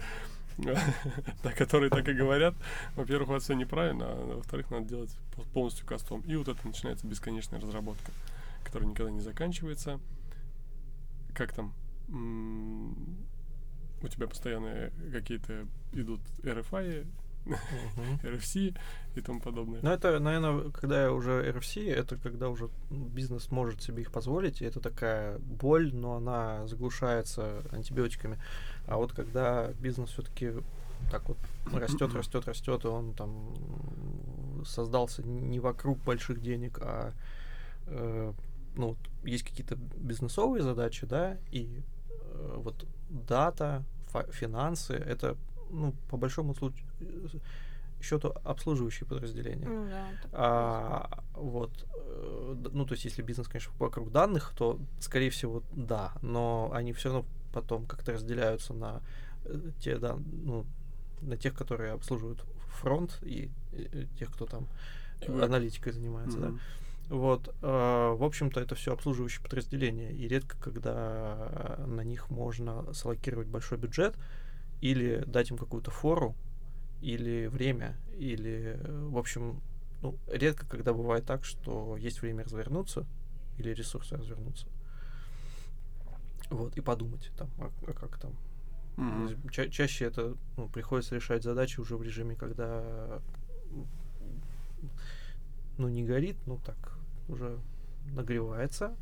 да, 1.42 1.52
которые 1.52 1.90
так 1.90 2.08
и 2.08 2.12
говорят. 2.12 2.54
Во-первых, 2.96 3.28
у 3.28 3.32
вас 3.32 3.44
все 3.44 3.54
неправильно, 3.54 4.06
а 4.08 4.36
во-вторых, 4.36 4.70
надо 4.70 4.86
делать 4.86 5.16
пол- 5.34 5.46
полностью 5.52 5.86
кастом. 5.86 6.20
И 6.22 6.36
вот 6.36 6.48
это 6.48 6.66
начинается 6.66 7.06
бесконечная 7.06 7.60
разработка, 7.60 8.12
которая 8.64 8.88
никогда 8.88 9.10
не 9.10 9.20
заканчивается. 9.20 10.00
Как 11.34 11.52
там? 11.52 11.74
У 12.08 14.08
тебя 14.08 14.28
постоянно 14.28 14.90
какие-то 15.10 15.66
идут 15.92 16.20
RFI. 16.42 17.06
RFC 17.46 18.76
и 19.14 19.20
тому 19.20 19.40
подобное. 19.40 19.80
Ну, 19.82 19.90
это, 19.90 20.18
наверное, 20.18 20.70
когда 20.70 21.12
уже 21.12 21.50
RFC, 21.50 21.92
это 21.92 22.16
когда 22.16 22.48
уже 22.48 22.68
бизнес 22.90 23.50
может 23.50 23.82
себе 23.82 24.02
их 24.02 24.12
позволить, 24.12 24.62
и 24.62 24.64
это 24.64 24.80
такая 24.80 25.38
боль, 25.38 25.94
но 25.94 26.16
она 26.16 26.66
заглушается 26.66 27.62
антибиотиками. 27.70 28.38
А 28.86 28.96
вот 28.96 29.12
когда 29.12 29.72
бизнес 29.80 30.10
все-таки 30.10 30.52
так 31.10 31.28
вот 31.28 31.36
растет, 31.72 32.14
растет, 32.14 32.46
растет, 32.46 32.84
и 32.84 32.88
он 32.88 33.12
там 33.14 33.54
создался 34.64 35.22
не 35.22 35.60
вокруг 35.60 35.98
больших 35.98 36.40
денег, 36.40 36.78
а 36.80 37.12
э, 37.86 38.32
ну, 38.76 38.88
вот 38.88 38.98
есть 39.24 39.44
какие-то 39.44 39.76
бизнесовые 39.76 40.62
задачи, 40.62 41.06
да, 41.06 41.36
и 41.50 41.82
э, 42.10 42.54
вот 42.56 42.86
дата, 43.10 43.84
финансы, 44.30 44.94
это, 44.94 45.36
ну, 45.74 45.94
по 46.08 46.16
большому 46.16 46.54
случаю, 46.54 46.86
счету 48.04 48.34
обслуживающие 48.44 49.06
подразделения. 49.06 49.66
Ну 49.66 49.88
да, 49.88 50.08
А, 50.32 51.24
вот, 51.34 51.86
э, 51.94 52.56
ну, 52.72 52.84
то 52.84 52.92
есть, 52.92 53.04
если 53.04 53.22
бизнес, 53.22 53.48
конечно, 53.48 53.72
вокруг 53.78 54.12
данных, 54.12 54.52
то, 54.56 54.78
скорее 55.00 55.30
всего, 55.30 55.62
да, 55.72 56.12
но 56.22 56.70
они 56.72 56.92
все 56.92 57.08
равно 57.08 57.24
потом 57.52 57.86
как-то 57.86 58.12
разделяются 58.12 58.74
на 58.74 59.00
э, 59.44 59.70
те, 59.80 59.98
да, 59.98 60.18
ну, 60.44 60.66
на 61.22 61.36
тех, 61.36 61.54
которые 61.54 61.92
обслуживают 61.92 62.44
фронт 62.68 63.18
и 63.22 63.50
э, 63.72 64.04
тех, 64.18 64.30
кто 64.32 64.46
там 64.46 64.66
э, 65.20 65.42
аналитикой 65.42 65.92
занимается, 65.92 66.38
да. 66.38 66.48
Мгм. 66.48 66.60
Вот, 67.10 67.54
э, 67.60 68.14
в 68.16 68.24
общем-то, 68.24 68.60
это 68.60 68.74
все 68.74 68.92
обслуживающие 68.92 69.42
подразделения, 69.42 70.10
и 70.10 70.26
редко, 70.26 70.56
когда 70.60 71.78
на 71.86 72.02
них 72.02 72.30
можно 72.30 72.92
салокировать 72.92 73.46
большой 73.46 73.78
бюджет 73.78 74.14
или 74.80 75.24
дать 75.26 75.50
им 75.50 75.58
какую-то 75.58 75.90
фору, 75.90 76.34
или 77.00 77.46
время, 77.46 77.96
или, 78.16 78.76
э, 78.78 79.08
в 79.08 79.18
общем, 79.18 79.60
ну, 80.02 80.18
редко, 80.26 80.66
когда 80.66 80.92
бывает 80.92 81.24
так, 81.26 81.44
что 81.44 81.96
есть 81.96 82.22
время 82.22 82.44
развернуться 82.44 83.06
или 83.58 83.70
ресурсы 83.70 84.16
развернуться. 84.16 84.66
Вот, 86.50 86.76
и 86.76 86.80
подумать 86.80 87.30
там, 87.36 87.50
а, 87.58 87.70
а 87.86 87.92
как 87.92 88.18
там. 88.18 88.32
Мгм. 88.96 89.48
Ча- 89.50 89.68
чаще 89.68 90.04
это 90.04 90.36
ну, 90.56 90.68
приходится 90.68 91.14
решать 91.14 91.42
задачи 91.42 91.80
уже 91.80 91.96
в 91.96 92.02
режиме, 92.02 92.36
когда 92.36 93.20
ну 95.78 95.88
не 95.88 96.04
горит, 96.04 96.36
ну 96.46 96.58
так 96.64 96.96
уже 97.28 97.58
нагревается, 98.12 98.94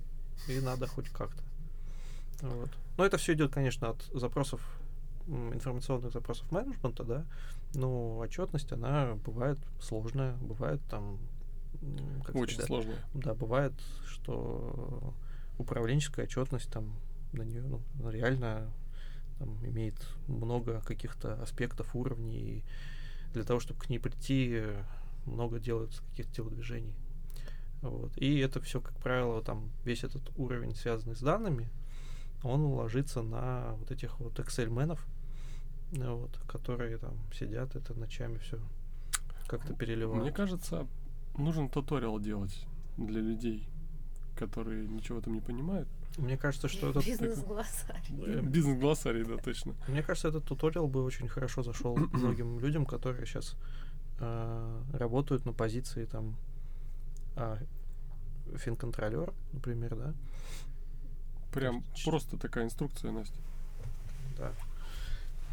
и 0.48 0.60
надо 0.60 0.86
хоть 0.86 1.08
как-то. 1.10 1.42
Вот. 2.40 2.70
Но 2.96 3.04
это 3.04 3.16
все 3.16 3.34
идет, 3.34 3.52
конечно, 3.52 3.90
от 3.90 4.02
запросов 4.12 4.60
информационных 5.26 6.12
запросов 6.12 6.50
менеджмента, 6.50 7.04
да. 7.04 7.26
Но 7.74 8.18
отчетность, 8.18 8.72
она 8.72 9.14
бывает 9.24 9.58
сложная, 9.80 10.36
бывает 10.36 10.80
там 10.90 11.18
как 12.24 12.36
Очень 12.36 12.54
сказать, 12.54 12.66
сложно. 12.68 12.94
да, 13.14 13.34
бывает, 13.34 13.72
что 14.06 15.14
управленческая 15.58 16.26
отчетность 16.26 16.70
там 16.70 16.94
на 17.32 17.42
нее 17.42 17.62
ну, 17.62 18.10
реально 18.10 18.70
там, 19.38 19.64
имеет 19.66 19.96
много 20.28 20.80
каких-то 20.82 21.40
аспектов, 21.42 21.94
уровней. 21.94 22.38
И 22.38 22.64
для 23.32 23.44
того, 23.44 23.58
чтобы 23.60 23.80
к 23.80 23.88
ней 23.88 23.98
прийти, 23.98 24.62
много 25.24 25.58
делается 25.58 26.02
каких-то 26.10 26.32
телодвижений. 26.32 26.94
Вот. 27.80 28.16
И 28.16 28.38
это 28.38 28.60
все, 28.60 28.80
как 28.80 28.94
правило, 28.98 29.42
там 29.42 29.70
весь 29.84 30.04
этот 30.04 30.22
уровень, 30.36 30.74
связанный 30.74 31.16
с 31.16 31.20
данными, 31.20 31.68
он 32.42 32.64
ложится 32.64 33.22
на 33.22 33.74
вот 33.78 33.90
этих 33.90 34.18
вот 34.20 34.38
Excel-менов, 34.38 35.00
э, 35.92 36.10
вот, 36.10 36.38
которые 36.48 36.98
там 36.98 37.16
сидят, 37.32 37.76
это 37.76 37.94
ночами 37.94 38.38
все 38.38 38.58
как-то 39.46 39.74
переливают. 39.74 40.22
Мне 40.22 40.32
кажется, 40.32 40.86
нужен 41.36 41.68
туториал 41.68 42.18
делать 42.18 42.66
для 42.96 43.20
людей, 43.20 43.68
которые 44.36 44.88
ничего 44.88 45.20
там 45.20 45.34
не 45.34 45.40
понимают. 45.40 45.88
Мне 46.18 46.36
кажется, 46.36 46.68
что 46.68 46.90
этот 46.90 47.06
Бизнес-глоссарий. 47.06 48.40
Бизнес-глоссарий, 48.42 49.24
да, 49.24 49.36
точно. 49.36 49.74
Мне 49.88 50.02
кажется, 50.02 50.28
этот 50.28 50.44
туториал 50.44 50.88
бы 50.88 51.02
очень 51.02 51.28
хорошо 51.28 51.62
зашел 51.62 51.96
многим 52.12 52.60
людям, 52.60 52.86
которые 52.86 53.26
сейчас 53.26 53.56
работают 54.18 55.46
на 55.46 55.52
позиции 55.52 56.04
там 56.04 56.36
а, 57.34 57.58
финконтролер, 58.56 59.32
например, 59.52 59.96
да. 59.96 60.14
Прям 61.52 61.84
Ч- 61.94 62.08
просто 62.10 62.36
такая 62.38 62.64
инструкция, 62.64 63.12
Настя. 63.12 63.36
Да. 64.38 64.52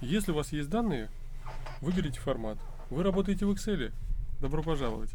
Если 0.02 0.32
у 0.32 0.36
вас 0.36 0.52
есть 0.54 0.70
данные, 0.70 1.10
выберите 1.82 2.20
формат. 2.20 2.58
Вы 2.90 3.04
работаете 3.04 3.46
в 3.46 3.52
Excel, 3.52 3.92
добро 4.40 4.64
пожаловать. 4.64 5.12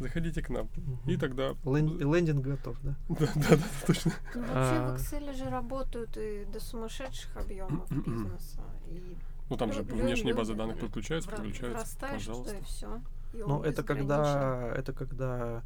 Заходите 0.00 0.42
к 0.42 0.48
нам. 0.48 0.68
И 1.06 1.10
Мгм. 1.12 1.20
тогда... 1.20 1.50
Лен- 1.64 1.98
и 1.98 2.02
лендинг 2.04 2.42
готов, 2.44 2.76
да. 2.82 2.94
Да, 3.08 3.28
да, 3.34 3.56
да, 3.56 3.62
точно. 3.86 4.12
Ну, 4.34 4.40
вообще 4.40 4.52
А. 4.54 4.96
в 4.96 5.00
Excel 5.00 5.36
же 5.36 5.50
работают 5.50 6.16
и 6.16 6.46
до 6.46 6.58
сумасшедших 6.60 7.36
объемов 7.36 7.88
бизнеса. 7.90 8.60
И 8.88 9.16
Ну, 9.50 9.56
там 9.58 9.72
же 9.72 9.82
внешние 9.82 10.34
базы 10.34 10.54
данных 10.54 10.78
подключаются, 10.80 11.30
подключаются, 11.30 11.96
пожалуйста. 12.00 12.56
и. 12.56 13.36
И 13.38 13.42
Ну, 13.46 13.62
это 13.62 13.82
когда, 13.82 14.72
это 14.74 14.92
когда, 14.94 15.62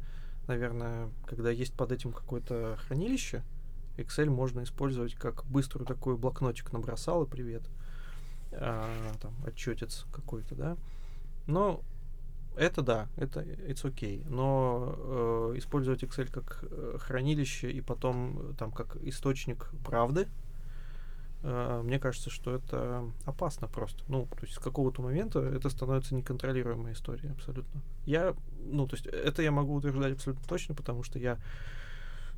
наверное, 0.47 1.09
когда 1.25 1.49
есть 1.51 1.73
под 1.73 1.91
этим 1.93 2.11
какое-то 2.11 2.77
хранилище, 2.85 3.43
Excel 3.97 4.29
можно 4.29 4.63
использовать 4.63 5.15
как 5.15 5.45
быструю 5.45 5.85
такой 5.85 6.17
блокнотик 6.17 6.71
набросал 6.71 7.23
и 7.23 7.29
привет. 7.29 7.63
А, 8.51 8.89
там 9.21 9.33
отчетец 9.45 10.05
какой-то, 10.11 10.55
да. 10.55 10.77
Но 11.47 11.83
это 12.57 12.81
да, 12.81 13.07
это 13.17 13.41
it's 13.41 13.83
okay. 13.83 14.27
Но 14.29 14.95
э, 15.53 15.57
использовать 15.57 16.03
Excel 16.03 16.31
как 16.31 16.63
э, 16.63 16.97
хранилище 16.99 17.71
и 17.71 17.81
потом 17.81 18.39
э, 18.39 18.53
там 18.57 18.71
как 18.71 18.95
источник 18.97 19.69
правды, 19.85 20.27
э, 21.43 21.81
мне 21.83 21.99
кажется, 21.99 22.31
что 22.31 22.55
это 22.55 23.05
опасно 23.25 23.67
просто. 23.67 24.03
Ну, 24.07 24.25
то 24.25 24.41
есть 24.41 24.55
с 24.55 24.59
какого-то 24.59 25.03
момента 25.03 25.39
это 25.39 25.69
становится 25.69 26.15
неконтролируемой 26.15 26.93
историей 26.93 27.31
абсолютно. 27.31 27.81
Я, 28.05 28.35
ну, 28.65 28.87
то 28.87 28.95
есть 28.95 29.05
это 29.05 29.43
я 29.43 29.51
могу 29.51 29.75
утверждать 29.75 30.13
абсолютно 30.13 30.45
точно, 30.47 30.73
потому 30.73 31.03
что 31.03 31.19
я, 31.19 31.37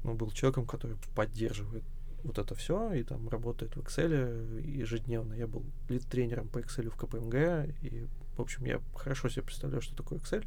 ну, 0.04 0.14
был 0.14 0.32
человеком, 0.32 0.66
который 0.66 0.98
поддерживает 1.16 1.84
вот 2.24 2.38
это 2.38 2.54
все 2.56 2.94
и 2.94 3.04
там 3.04 3.30
работает 3.30 3.76
в 3.76 3.80
Excel 3.80 4.62
ежедневно. 4.62 5.34
Я 5.34 5.48
был 5.48 5.64
лид-тренером 5.88 6.48
по 6.50 6.60
Excel 6.60 6.90
в 6.90 6.96
КПМГ, 6.96 7.74
и, 7.82 8.08
в 8.36 8.42
общем, 8.42 8.66
я 8.66 8.82
хорошо 8.96 9.30
себе 9.30 9.44
представляю, 9.44 9.82
что 9.82 9.96
такое 9.96 10.20
Excel. 10.20 10.46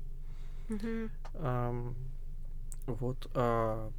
Мгм. 0.68 1.10
Ам, 1.34 1.94
вот. 2.86 3.30
а 3.34 3.90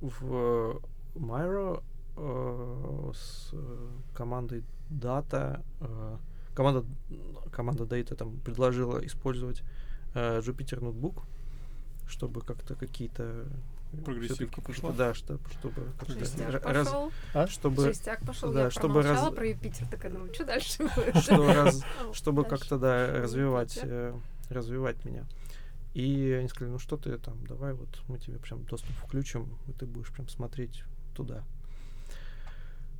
в 0.00 0.80
Myro 1.14 1.82
э, 2.16 3.12
с 3.14 3.54
командой 4.14 4.64
Data 4.90 5.64
э, 5.80 6.16
команда 6.54 6.84
команда 7.50 7.84
Data 7.84 8.14
там 8.14 8.38
предложила 8.40 9.04
использовать 9.06 9.62
э, 10.14 10.40
Jupyter 10.40 10.80
Notebook, 10.80 11.22
чтобы 12.06 12.40
как-то 12.42 12.74
какие-то 12.74 13.46
Прогрессивка 14.04 14.60
пошла? 14.62 14.90
какие-то- 14.90 14.96
Да, 14.96 15.14
что, 15.14 15.38
чтобы 15.58 15.74
Жестяк 16.08 16.48
ра- 16.50 16.72
раз- 16.72 16.86
пошел. 16.88 17.12
А? 17.34 17.46
чтобы 17.46 17.82
Жестяк 17.84 18.20
пошел. 18.26 18.52
да, 18.52 18.64
я 18.64 18.70
чтобы 18.70 19.02
раз- 19.02 19.34
про 19.34 19.46
Юпитер, 19.48 19.86
такая 19.86 20.10
думаю, 20.12 20.32
что 20.34 20.44
дальше 20.44 20.78
будет? 20.96 21.16
что 21.22 21.52
раз- 21.52 21.82
чтобы 22.14 22.44
как-то 22.44 22.78
да 22.78 23.06
развивать 23.20 23.78
э, 23.82 24.14
развивать 24.48 25.04
меня. 25.04 25.24
И 25.94 26.32
они 26.38 26.48
сказали, 26.48 26.72
ну 26.72 26.78
что 26.78 26.96
ты 26.96 27.18
там, 27.18 27.44
давай 27.46 27.74
вот 27.74 28.00
мы 28.08 28.18
тебе 28.18 28.38
прям 28.38 28.64
доступ 28.64 28.92
включим, 28.96 29.58
и 29.68 29.72
ты 29.72 29.84
будешь 29.84 30.10
прям 30.10 30.26
смотреть 30.28 30.84
туда. 31.14 31.44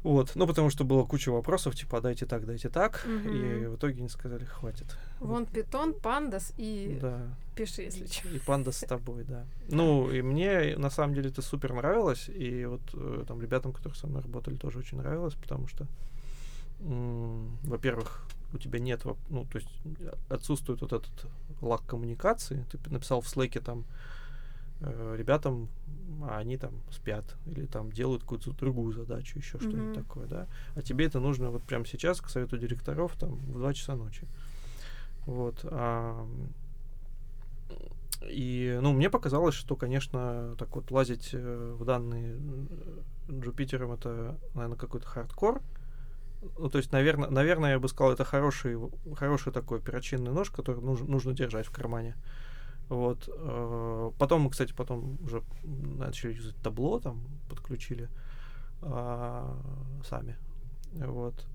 Вот, 0.02 0.32
ну 0.34 0.46
потому 0.48 0.68
что 0.70 0.84
было 0.84 1.04
куча 1.04 1.30
вопросов, 1.30 1.74
типа, 1.76 1.98
«А 1.98 2.00
дайте 2.00 2.26
так, 2.26 2.44
дайте 2.44 2.68
так, 2.68 3.06
и 3.06 3.08
Мгм. 3.08 3.70
в 3.72 3.76
итоге 3.76 3.98
они 4.00 4.08
сказали, 4.08 4.44
хватит. 4.44 4.86
Вон 5.20 5.46
питон, 5.46 5.94
пандас 5.94 6.52
и 6.56 6.98
Да, 7.00 7.28
пиши, 7.54 7.82
если 7.82 8.06
что. 8.06 8.28
и 8.28 8.38
панда 8.40 8.72
с 8.72 8.80
тобой, 8.80 9.22
да. 9.28 9.44
Ну, 9.68 10.10
и 10.10 10.20
мне 10.22 10.76
на 10.76 10.90
самом 10.90 11.14
деле 11.14 11.30
это 11.30 11.40
супер 11.40 11.72
нравилось, 11.72 12.28
и 12.28 12.64
вот 12.64 12.80
э, 12.94 13.24
там 13.28 13.40
ребятам, 13.40 13.72
которые 13.72 13.96
со 13.96 14.08
мной 14.08 14.22
работали, 14.22 14.56
тоже 14.56 14.78
очень 14.78 14.98
нравилось, 14.98 15.34
потому 15.34 15.68
что, 15.68 15.86
во-первых, 16.80 18.26
у 18.52 18.58
тебя 18.58 18.78
нет, 18.80 19.02
ну, 19.30 19.44
то 19.46 19.58
есть 19.58 19.68
отсутствует 20.28 20.80
вот 20.80 20.92
этот 20.92 21.26
лак 21.60 21.82
коммуникации. 21.86 22.64
Ты 22.70 22.78
написал 22.90 23.20
в 23.20 23.28
слэке 23.28 23.60
там 23.60 23.84
э, 24.82 25.14
ребятам, 25.16 25.68
а 26.22 26.38
они 26.38 26.56
там 26.56 26.72
спят 26.90 27.24
или 27.46 27.66
там 27.66 27.90
делают 27.90 28.22
какую-то 28.22 28.52
другую 28.52 28.92
задачу, 28.92 29.38
еще 29.38 29.58
Мгм. 29.58 29.68
что-нибудь 29.68 29.94
такое, 29.94 30.26
да. 30.26 30.46
А 30.74 30.82
тебе 30.82 31.06
это 31.06 31.20
нужно 31.20 31.50
вот 31.50 31.62
прямо 31.62 31.86
сейчас 31.86 32.20
к 32.20 32.28
совету 32.28 32.58
директоров 32.58 33.16
там 33.16 33.36
в 33.36 33.58
2 33.58 33.74
часа 33.74 33.96
ночи. 33.96 34.26
Вот. 35.26 35.60
а, 35.64 36.26
и, 38.28 38.78
ну, 38.80 38.92
мне 38.92 39.10
показалось, 39.10 39.54
что, 39.54 39.76
конечно, 39.76 40.54
так 40.58 40.74
вот 40.74 40.90
лазить 40.90 41.30
э, 41.32 41.76
в 41.78 41.84
данные 41.84 42.36
э, 43.28 43.40
Джупитером 43.40 43.92
это, 43.92 44.38
наверное, 44.54 44.76
какой-то 44.76 45.06
хардкор. 45.06 45.60
Ну, 46.58 46.68
то 46.68 46.78
есть, 46.78 46.92
наверное, 46.92 47.30
наверное, 47.30 47.72
я 47.72 47.78
бы 47.78 47.88
сказал, 47.88 48.12
это 48.12 48.24
хороший, 48.24 48.76
хороший 49.16 49.52
такой 49.52 49.80
перочинный 49.80 50.32
нож, 50.32 50.50
который 50.50 50.82
нужно, 50.82 51.06
нужно 51.06 51.32
держать 51.32 51.66
в 51.66 51.70
кармане. 51.72 52.16
Вот. 52.92 53.28
э, 53.28 54.10
Потом 54.18 54.42
мы, 54.42 54.50
кстати, 54.50 54.72
потом 54.74 55.16
уже 55.24 55.42
начали 55.64 56.34
юзать 56.34 56.56
табло, 56.62 57.00
там, 57.00 57.22
подключили 57.48 58.08
а, 58.82 59.56
сами. 60.08 60.36
Вот. 60.92 61.46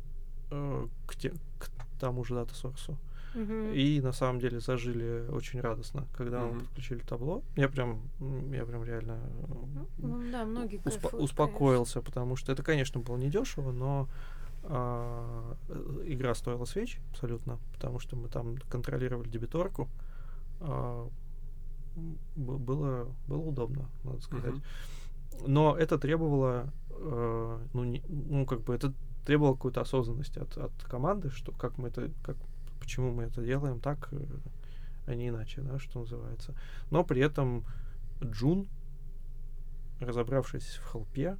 Э, 0.51 0.87
К, 1.05 1.15
те, 1.15 1.29
к 1.59 1.69
тому 1.99 2.23
же 2.23 2.33
дата 2.35 2.55
сорсу. 2.55 2.97
Мгм. 3.35 3.71
И 3.73 4.01
на 4.01 4.13
самом 4.13 4.39
деле 4.39 4.59
зажили 4.59 5.27
очень 5.29 5.59
радостно, 5.61 6.05
когда 6.17 6.39
мы 6.41 6.51
Мгм. 6.53 6.59
подключили 6.61 6.99
табло. 6.99 7.43
Я 7.55 7.69
прям, 7.69 8.01
я 8.51 8.65
прям 8.65 8.83
реально 8.83 9.19
Ну 9.97 10.31
да, 10.31 10.45
многие 10.45 10.79
успо- 10.79 11.01
кайфуют, 11.01 11.23
успокоился, 11.23 12.01
потому 12.01 12.35
что 12.35 12.51
это, 12.51 12.63
конечно, 12.63 12.99
было 13.01 13.17
недешево, 13.17 13.71
но 13.71 14.07
а, 14.63 15.55
э, 15.69 16.03
игра 16.07 16.33
стоила 16.35 16.65
свеч 16.65 16.99
абсолютно, 17.11 17.59
потому 17.73 17.99
что 17.99 18.15
мы 18.15 18.27
там 18.27 18.57
контролировали 18.69 19.29
дебиторку. 19.29 19.87
а, 20.59 21.07
было, 22.35 23.07
было 23.27 23.41
удобно, 23.41 23.89
надо 24.03 24.21
сказать. 24.21 24.53
Мгм. 24.53 24.63
Но 25.47 25.75
это 25.77 25.97
требовало, 25.97 26.71
э, 26.89 27.59
ну, 27.73 27.83
не- 27.83 28.03
ну, 28.07 28.45
как 28.45 28.61
бы 28.61 28.73
это 28.73 28.93
требовало 29.25 29.53
какой-то 29.53 29.81
осознанности 29.81 30.39
от, 30.39 30.57
от 30.57 30.71
команды, 30.83 31.29
что 31.29 31.51
как 31.51 31.77
мы 31.77 31.89
это, 31.89 32.11
как, 32.23 32.37
почему 32.79 33.11
мы 33.13 33.23
это 33.23 33.43
делаем 33.43 33.79
так, 33.79 34.09
э, 34.11 34.25
а 35.05 35.15
не 35.15 35.29
иначе, 35.29 35.61
да, 35.61 35.79
что 35.79 35.99
называется. 35.99 36.55
Но 36.91 37.03
при 37.03 37.21
этом 37.21 37.63
Джун, 38.23 38.67
разобравшись 39.99 40.77
в 40.77 40.85
холпе, 40.85 41.37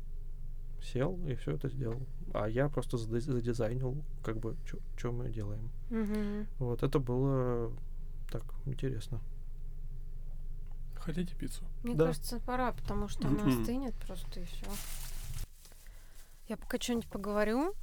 сел 0.81 1.19
и 1.25 1.35
все 1.35 1.53
это 1.53 1.69
сделал. 1.69 2.01
А 2.33 2.47
я 2.47 2.69
просто 2.69 2.97
задизайнил, 2.97 4.03
как 4.23 4.37
бы, 4.37 4.55
что 4.95 5.11
мы 5.11 5.29
делаем. 5.29 5.69
Мгм. 5.89 6.47
Вот, 6.59 6.83
это 6.83 6.99
было 6.99 7.71
так 8.31 8.43
интересно. 8.65 9.21
Хотите 11.07 11.33
пиццу? 11.35 11.63
Мне 11.83 11.95
Да. 11.95 12.07
кажется, 12.07 12.37
пора, 12.41 12.73
потому 12.73 13.07
что 13.07 13.29
она 13.29 13.45
остынет 13.47 13.95
просто 13.95 14.41
и 14.41 14.43
все. 14.43 14.65
Я 16.49 16.57
пока 16.57 16.77
что-нибудь 16.77 17.07
поговорю. 17.09 17.73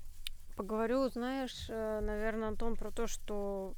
Поговорю, 0.57 1.09
знаешь, 1.09 1.69
наверное, 1.69 2.49
Антон, 2.49 2.77
про 2.77 2.91
то, 2.91 3.07
что 3.07 3.73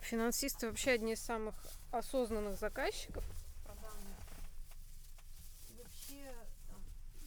финансисты 0.00 0.66
вообще 0.66 0.90
одни 0.90 1.12
из 1.12 1.22
самых 1.22 1.54
осознанных 1.92 2.58
заказчиков. 2.58 3.24
Вообще, 5.78 6.34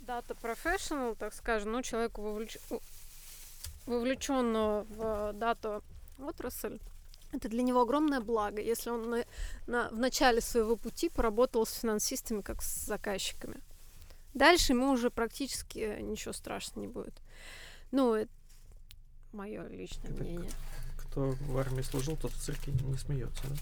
дата 0.02 0.34
professional, 0.34 1.16
так 1.16 1.34
скажем, 1.34 1.72
ну, 1.72 1.82
человеку 1.84 2.22
вовлеч... 2.22 2.58
вовлеченного 3.86 4.84
в 4.90 5.32
дату 5.36 5.82
отрасль, 6.20 6.80
это 7.32 7.50
для 7.50 7.64
него 7.64 7.82
огромное 7.82 8.20
благо, 8.20 8.62
если 8.62 8.90
он 8.90 9.10
на, 9.10 9.26
на- 9.68 9.90
в 9.90 9.98
начале 9.98 10.42
своего 10.42 10.76
пути 10.76 11.10
поработал 11.10 11.66
с 11.66 11.74
финансистами 11.74 12.42
как 12.42 12.62
с 12.62 12.86
заказчиками. 12.86 13.58
Дальше 14.34 14.74
ему 14.74 14.92
уже 14.92 15.10
практически 15.10 16.00
ничего 16.02 16.34
страшного 16.34 16.86
не 16.86 16.92
будет. 16.92 17.22
Ну, 17.92 18.14
это 18.14 18.32
мое 19.34 19.68
личное 19.68 20.10
Это 20.10 20.24
мнение. 20.24 20.52
Кто 20.98 21.36
в 21.42 21.58
армии 21.58 21.82
служил, 21.82 22.16
тот 22.16 22.32
в 22.32 22.42
цирке 22.42 22.72
не 22.72 22.98
смеется, 22.98 23.44
да? 23.48 23.56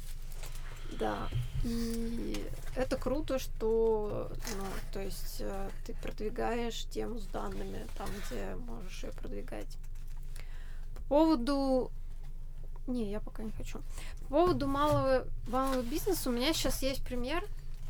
Да. 1.00 1.30
И 1.64 2.46
это 2.76 2.98
круто, 2.98 3.38
что, 3.40 4.32
ну, 4.58 4.66
то 4.92 5.00
есть 5.02 5.38
э, 5.40 5.70
ты 5.86 5.94
продвигаешь 6.02 6.86
тему 6.86 7.20
с 7.20 7.26
данными 7.28 7.88
там, 7.98 8.10
где 8.26 8.56
можешь 8.56 9.04
ее 9.04 9.12
продвигать. 9.12 9.78
По 10.96 11.02
поводу... 11.04 11.92
Не, 12.90 13.12
я 13.12 13.20
пока 13.20 13.44
не 13.44 13.52
хочу. 13.52 13.80
По 14.24 14.36
поводу 14.36 14.68
малого, 14.68 15.26
малого 15.48 15.82
бизнеса 15.82 16.30
у 16.30 16.34
меня 16.34 16.54
сейчас 16.54 16.82
есть 16.82 17.04
пример, 17.04 17.44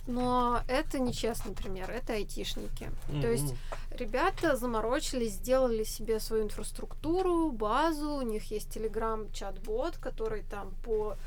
но 0.08 0.62
это 0.68 1.00
нечестный 1.00 1.54
пример, 1.54 1.90
это 1.90 2.14
айтишники. 2.14 2.92
То 3.22 3.32
есть. 3.32 3.54
Ребята 3.92 4.56
заморочились, 4.56 5.34
сделали 5.34 5.84
себе 5.84 6.20
свою 6.20 6.44
инфраструктуру, 6.44 7.52
базу, 7.52 8.14
у 8.14 8.22
них 8.22 8.50
есть 8.50 8.72
телеграм-чат-бот, 8.74 9.98
который 9.98 10.44
там 10.44 10.74
по 10.86 11.18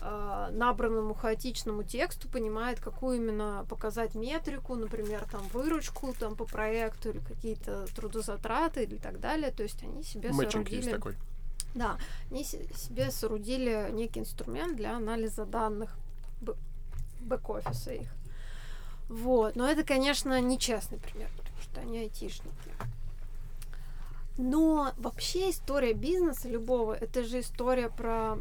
э, 0.00 0.48
набранному 0.50 1.14
хаотичному 1.14 1.84
тексту 1.84 2.28
понимает, 2.28 2.80
какую 2.80 3.18
именно 3.18 3.64
показать 3.68 4.16
метрику, 4.16 4.74
например, 4.74 5.24
там 5.30 5.46
выручку 5.52 6.14
там 6.18 6.34
по 6.34 6.46
проекту 6.46 7.10
или 7.10 7.18
какие-то 7.20 7.86
трудозатраты 7.94 8.82
или 8.82 8.96
так 8.96 9.20
далее. 9.20 9.52
То 9.52 9.62
есть 9.62 9.82
они 9.84 10.02
себе 10.02 10.32
Мэтчинг 10.32 10.68
есть 10.68 10.88
соорудили... 10.88 10.90
такой. 10.90 11.35
Да, 11.76 11.98
они 12.30 12.42
се- 12.42 12.66
себе 12.74 13.10
соорудили 13.10 13.90
некий 13.92 14.20
инструмент 14.20 14.76
для 14.76 14.96
анализа 14.96 15.44
данных 15.44 15.90
бэк-офиса 17.20 17.92
их. 17.92 18.08
Вот. 19.10 19.56
Но 19.56 19.68
это, 19.68 19.84
конечно, 19.84 20.40
нечестный 20.40 20.98
пример, 20.98 21.28
потому 21.36 21.56
что 21.62 21.80
они 21.82 21.98
айтишники. 21.98 22.50
Но 24.38 24.92
вообще 24.96 25.50
история 25.50 25.92
бизнеса 25.92 26.48
любого, 26.48 26.94
это 26.94 27.24
же 27.24 27.40
история 27.40 27.90
про 27.90 28.38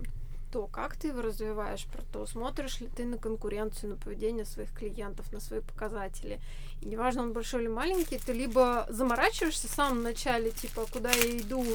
то, 0.55 0.67
как 0.67 0.95
ты 0.95 1.09
его 1.09 1.21
развиваешь, 1.21 1.83
про 1.83 2.01
то, 2.13 2.25
смотришь 2.25 2.79
ли 2.79 2.87
ты 2.87 3.03
на 3.03 3.17
конкуренцию, 3.17 3.89
на 3.89 3.95
поведение 3.97 4.45
своих 4.45 4.71
клиентов, 4.71 5.29
на 5.33 5.41
свои 5.41 5.59
показатели. 5.59 6.39
И 6.81 6.85
неважно, 6.85 7.23
он 7.23 7.33
большой 7.33 7.63
или 7.63 7.67
маленький, 7.67 8.17
ты 8.17 8.31
либо 8.31 8.87
заморачиваешься 8.87 9.67
в 9.67 9.71
самом 9.71 10.01
начале, 10.01 10.51
типа, 10.51 10.87
куда 10.89 11.11
я 11.11 11.39
иду 11.39 11.65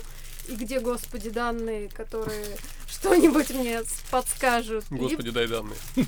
и 0.48 0.56
где, 0.56 0.80
господи, 0.80 1.28
данные, 1.28 1.90
которые 1.90 2.56
что-нибудь 2.88 3.50
мне 3.50 3.82
подскажут. 4.10 4.86
Господи, 4.88 5.30
дай 5.30 5.46
данные. 5.46 5.76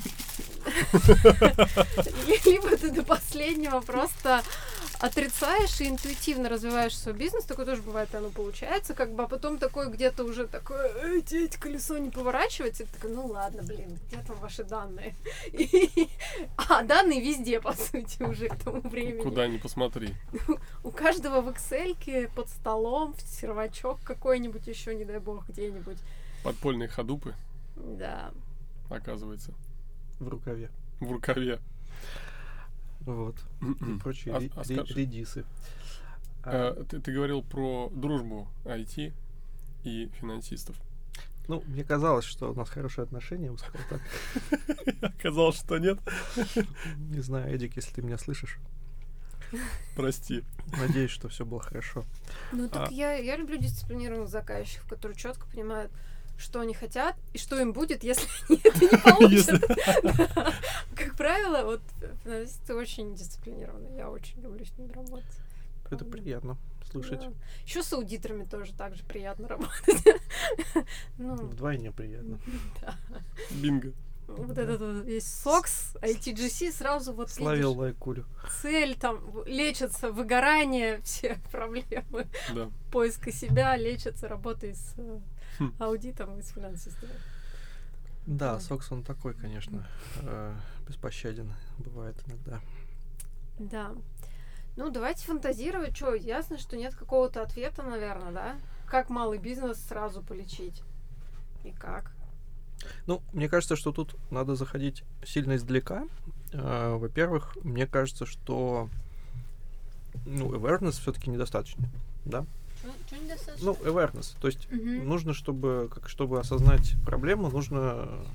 Либо 2.45 2.75
ты 2.75 2.89
до 2.89 3.03
последнего 3.03 3.81
просто 3.81 4.41
отрицаешь 5.03 5.81
и 5.81 5.89
интуитивно 5.89 6.47
развиваешь 6.47 6.97
свой 6.97 7.13
бизнес, 7.13 7.43
такое 7.43 7.65
тоже 7.65 7.81
бывает, 7.81 8.15
оно 8.15 8.29
получается, 8.29 8.93
как 8.93 9.13
бы, 9.13 9.23
а 9.23 9.27
потом 9.27 9.57
такое 9.57 9.87
где-то 9.87 10.23
уже 10.23 10.47
такое, 10.47 11.17
эти, 11.17 11.43
эти 11.43 11.57
колесо 11.57 11.97
не 11.97 12.09
поворачивается, 12.09 12.83
и 12.83 12.85
ты 12.85 12.93
такой, 12.93 13.11
ну 13.11 13.25
ладно, 13.25 13.63
блин, 13.63 13.99
где 14.07 14.17
там 14.25 14.37
ваши 14.37 14.63
данные? 14.63 15.15
А, 16.55 16.83
данные 16.83 17.19
везде, 17.19 17.59
по 17.59 17.73
сути, 17.73 18.23
уже 18.23 18.47
к 18.47 18.55
тому 18.55 18.79
времени. 18.81 19.21
Куда 19.21 19.47
ни 19.47 19.57
посмотри. 19.57 20.15
У 20.83 20.91
каждого 20.91 21.41
в 21.41 21.49
Excel 21.49 22.29
под 22.33 22.47
столом 22.47 23.13
сервачок 23.19 23.99
какой-нибудь 24.03 24.67
еще, 24.67 24.95
не 24.95 25.03
дай 25.03 25.19
бог, 25.19 25.47
где-нибудь. 25.49 25.97
Подпольные 26.43 26.87
ходупы. 26.87 27.35
Да. 27.75 28.31
Оказывается. 28.89 29.53
В 30.19 30.29
рукаве. 30.29 30.69
В 31.01 31.11
рукаве. 31.11 31.59
Вот. 33.05 33.35
И 33.61 33.99
прочие 33.99 34.35
А- 34.35 34.39
ре- 34.39 34.51
а 34.55 34.63
ре- 34.63 34.75
скажи- 34.75 34.93
редисы. 34.93 35.45
А, 36.43 36.73
Э, 36.77 36.83
Ты 36.83 36.99
ты 36.99 37.11
говорил 37.13 37.41
про 37.41 37.89
дружбу 37.93 38.47
IT 38.65 39.13
и 39.83 40.09
финансистов. 40.19 40.75
Ну, 41.47 41.61
мне 41.67 41.83
казалось, 41.83 42.23
что 42.25 42.51
у 42.51 42.55
нас 42.55 42.69
хорошие 42.69 43.03
отношения, 43.03 43.45
я 43.47 43.51
бы 43.51 43.57
сказал 43.57 43.81
так. 43.89 44.01
Оказалось, 45.01 45.57
что 45.57 45.77
нет. 45.77 45.99
Не 46.97 47.19
знаю, 47.21 47.53
Эдик, 47.53 47.75
если 47.75 47.93
ты 47.93 48.01
меня 48.01 48.17
слышишь. 48.17 48.59
Прости. 49.95 50.43
Надеюсь, 50.79 51.11
что 51.11 51.27
все 51.29 51.45
было 51.45 51.59
хорошо. 51.61 52.05
Ну 52.53 52.67
так 52.69 52.89
А. 52.89 52.91
я, 52.93 53.13
я 53.13 53.35
люблю 53.37 53.57
дисциплинированных 53.57 54.29
заказчиков, 54.29 54.87
которые 54.87 55.15
четко 55.17 55.45
понимают, 55.47 55.91
что 56.43 56.59
они 56.59 56.73
хотят 56.73 57.15
и 57.33 57.37
что 57.37 57.59
им 57.59 57.73
будет, 57.73 58.03
если 58.03 58.27
они 58.49 58.59
это 58.63 58.79
не 58.79 58.97
получат. 59.01 59.63
Да. 60.03 60.53
Как 60.95 61.15
правило, 61.15 61.63
вот 61.63 61.81
финансисты 62.23 62.75
очень 62.75 63.15
дисциплинированные. 63.15 63.97
Я 63.97 64.09
очень 64.09 64.41
люблю 64.41 64.63
с 64.65 64.77
ними 64.77 64.91
работать. 64.91 65.25
Это 65.89 66.05
приятно 66.05 66.57
слышать. 66.91 67.21
Еще 67.65 67.81
с 67.83 67.91
аудиторами 67.93 68.43
тоже 68.45 68.73
так 68.73 68.95
же 68.95 69.03
приятно 69.03 69.47
работать. 69.47 70.03
Ну, 71.17 71.35
Вдвойне 71.35 71.91
приятно. 71.91 72.39
да. 72.81 72.95
Бинго. 73.51 73.93
Вот 74.27 74.57
этот 74.57 74.79
вот 74.79 75.03
весь 75.05 75.25
SOX, 75.25 75.97
ITGC, 76.01 76.71
сразу 76.71 77.13
вот 77.13 77.29
видишь, 77.37 77.65
лайкулю. 77.65 78.25
цель, 78.61 78.95
там, 78.95 79.19
лечится 79.45 80.11
выгорание, 80.11 81.01
все 81.03 81.37
проблемы 81.51 82.27
Да. 82.55 82.71
поиска 82.91 83.31
себя, 83.33 83.75
лечится 83.75 84.27
работой 84.29 84.75
с. 84.75 84.95
Аудитом 85.79 86.39
и 86.39 86.41
с 86.41 86.49
финансистами. 86.49 87.13
Да, 88.25 88.53
Да. 88.53 88.59
Сокс 88.59 88.91
он 88.91 89.03
такой, 89.03 89.33
конечно, 89.33 89.87
э, 90.21 90.55
беспощаден 90.87 91.53
бывает 91.77 92.15
иногда. 92.27 92.61
Да. 93.59 93.91
Ну, 94.75 94.89
давайте 94.89 95.25
фантазировать. 95.25 95.95
Что, 95.95 96.15
ясно, 96.15 96.57
что 96.57 96.77
нет 96.77 96.95
какого-то 96.95 97.41
ответа, 97.43 97.83
наверное, 97.83 98.31
да? 98.31 98.55
Как 98.87 99.09
малый 99.09 99.37
бизнес 99.37 99.77
сразу 99.77 100.21
полечить? 100.23 100.81
И 101.63 101.71
как? 101.71 102.11
Ну, 103.05 103.21
мне 103.31 103.47
кажется, 103.47 103.75
что 103.75 103.91
тут 103.91 104.15
надо 104.31 104.55
заходить 104.55 105.03
сильно 105.25 105.55
издалека. 105.55 106.05
Э, 106.51 106.95
Во-первых, 106.95 107.55
мне 107.63 107.87
кажется, 107.87 108.25
что 108.25 108.89
ну, 110.25 110.53
awareness 110.53 110.93
все-таки 110.93 111.29
недостаточно. 111.29 111.89
Да? 112.25 112.45
Недостаточно? 113.11 113.65
Ну, 113.65 113.73
awareness. 113.89 114.35
То 114.41 114.47
есть 114.47 114.69
Мгм. 114.71 115.07
нужно, 115.07 115.33
чтобы, 115.33 115.89
как, 115.93 116.09
чтобы 116.09 116.39
осознать 116.39 116.95
проблему, 117.05 117.49
нужно 117.49 118.25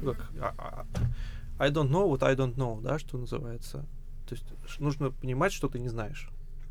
ну, 0.00 0.14
как, 0.14 0.30
а- 0.40 0.54
а- 0.58 0.86
I 1.58 1.70
don't 1.70 1.90
know 1.90 2.08
what 2.10 2.22
I 2.24 2.34
don't 2.34 2.54
know, 2.56 2.80
да, 2.82 2.98
что 2.98 3.18
называется. 3.18 3.84
То 4.28 4.34
есть 4.34 4.44
нужно 4.80 5.10
понимать, 5.10 5.52
что 5.52 5.68
ты 5.68 5.78
не 5.78 5.88
знаешь, 5.88 6.28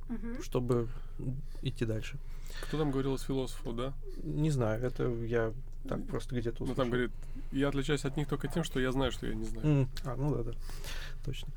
Мгм. 0.10 0.42
чтобы 0.44 0.88
идти 1.62 1.86
дальше. 1.86 2.18
Кто 2.68 2.78
там 2.78 2.92
говорил 2.92 3.16
из 3.16 3.22
философов, 3.22 3.76
да? 3.76 3.94
Не 4.24 4.52
знаю, 4.52 4.84
это 4.84 5.08
я 5.26 5.54
так 5.88 6.06
просто 6.08 6.36
где-то 6.36 6.58
Ну 6.60 6.66
услышал. 6.66 6.76
там 6.84 6.90
говорит, 6.92 7.12
я 7.52 7.70
отличаюсь 7.70 8.04
от 8.06 8.18
них 8.18 8.28
только 8.28 8.48
тем, 8.48 8.64
что 8.64 8.80
я 8.80 8.92
знаю, 8.92 9.12
что 9.12 9.26
я 9.28 9.34
не 9.36 9.46
знаю. 9.46 9.66
М, 9.68 9.90
А, 10.04 10.16
ну 10.16 10.36
да, 10.36 10.44
да, 10.44 10.52
точно. 11.26 11.48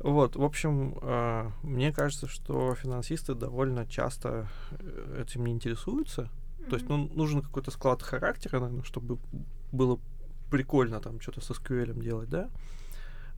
Вот, 0.00 0.34
в 0.36 0.42
общем, 0.42 0.98
а, 1.02 1.52
мне 1.62 1.92
кажется, 1.92 2.26
что 2.26 2.74
финансисты 2.74 3.34
довольно 3.34 3.86
часто 3.86 4.48
э, 4.70 5.22
этим 5.22 5.44
не 5.44 5.52
интересуются. 5.52 6.30
То 6.68 6.76
есть, 6.76 6.88
ну, 6.88 7.10
нужен 7.14 7.42
какой-то 7.42 7.70
склад 7.70 8.02
характера, 8.02 8.60
наверное, 8.60 8.84
чтобы 8.84 9.18
было 9.72 9.98
прикольно 10.50 11.00
там 11.00 11.20
что-то 11.20 11.40
со 11.40 11.52
SQL 11.52 12.00
делать, 12.00 12.30
да? 12.30 12.48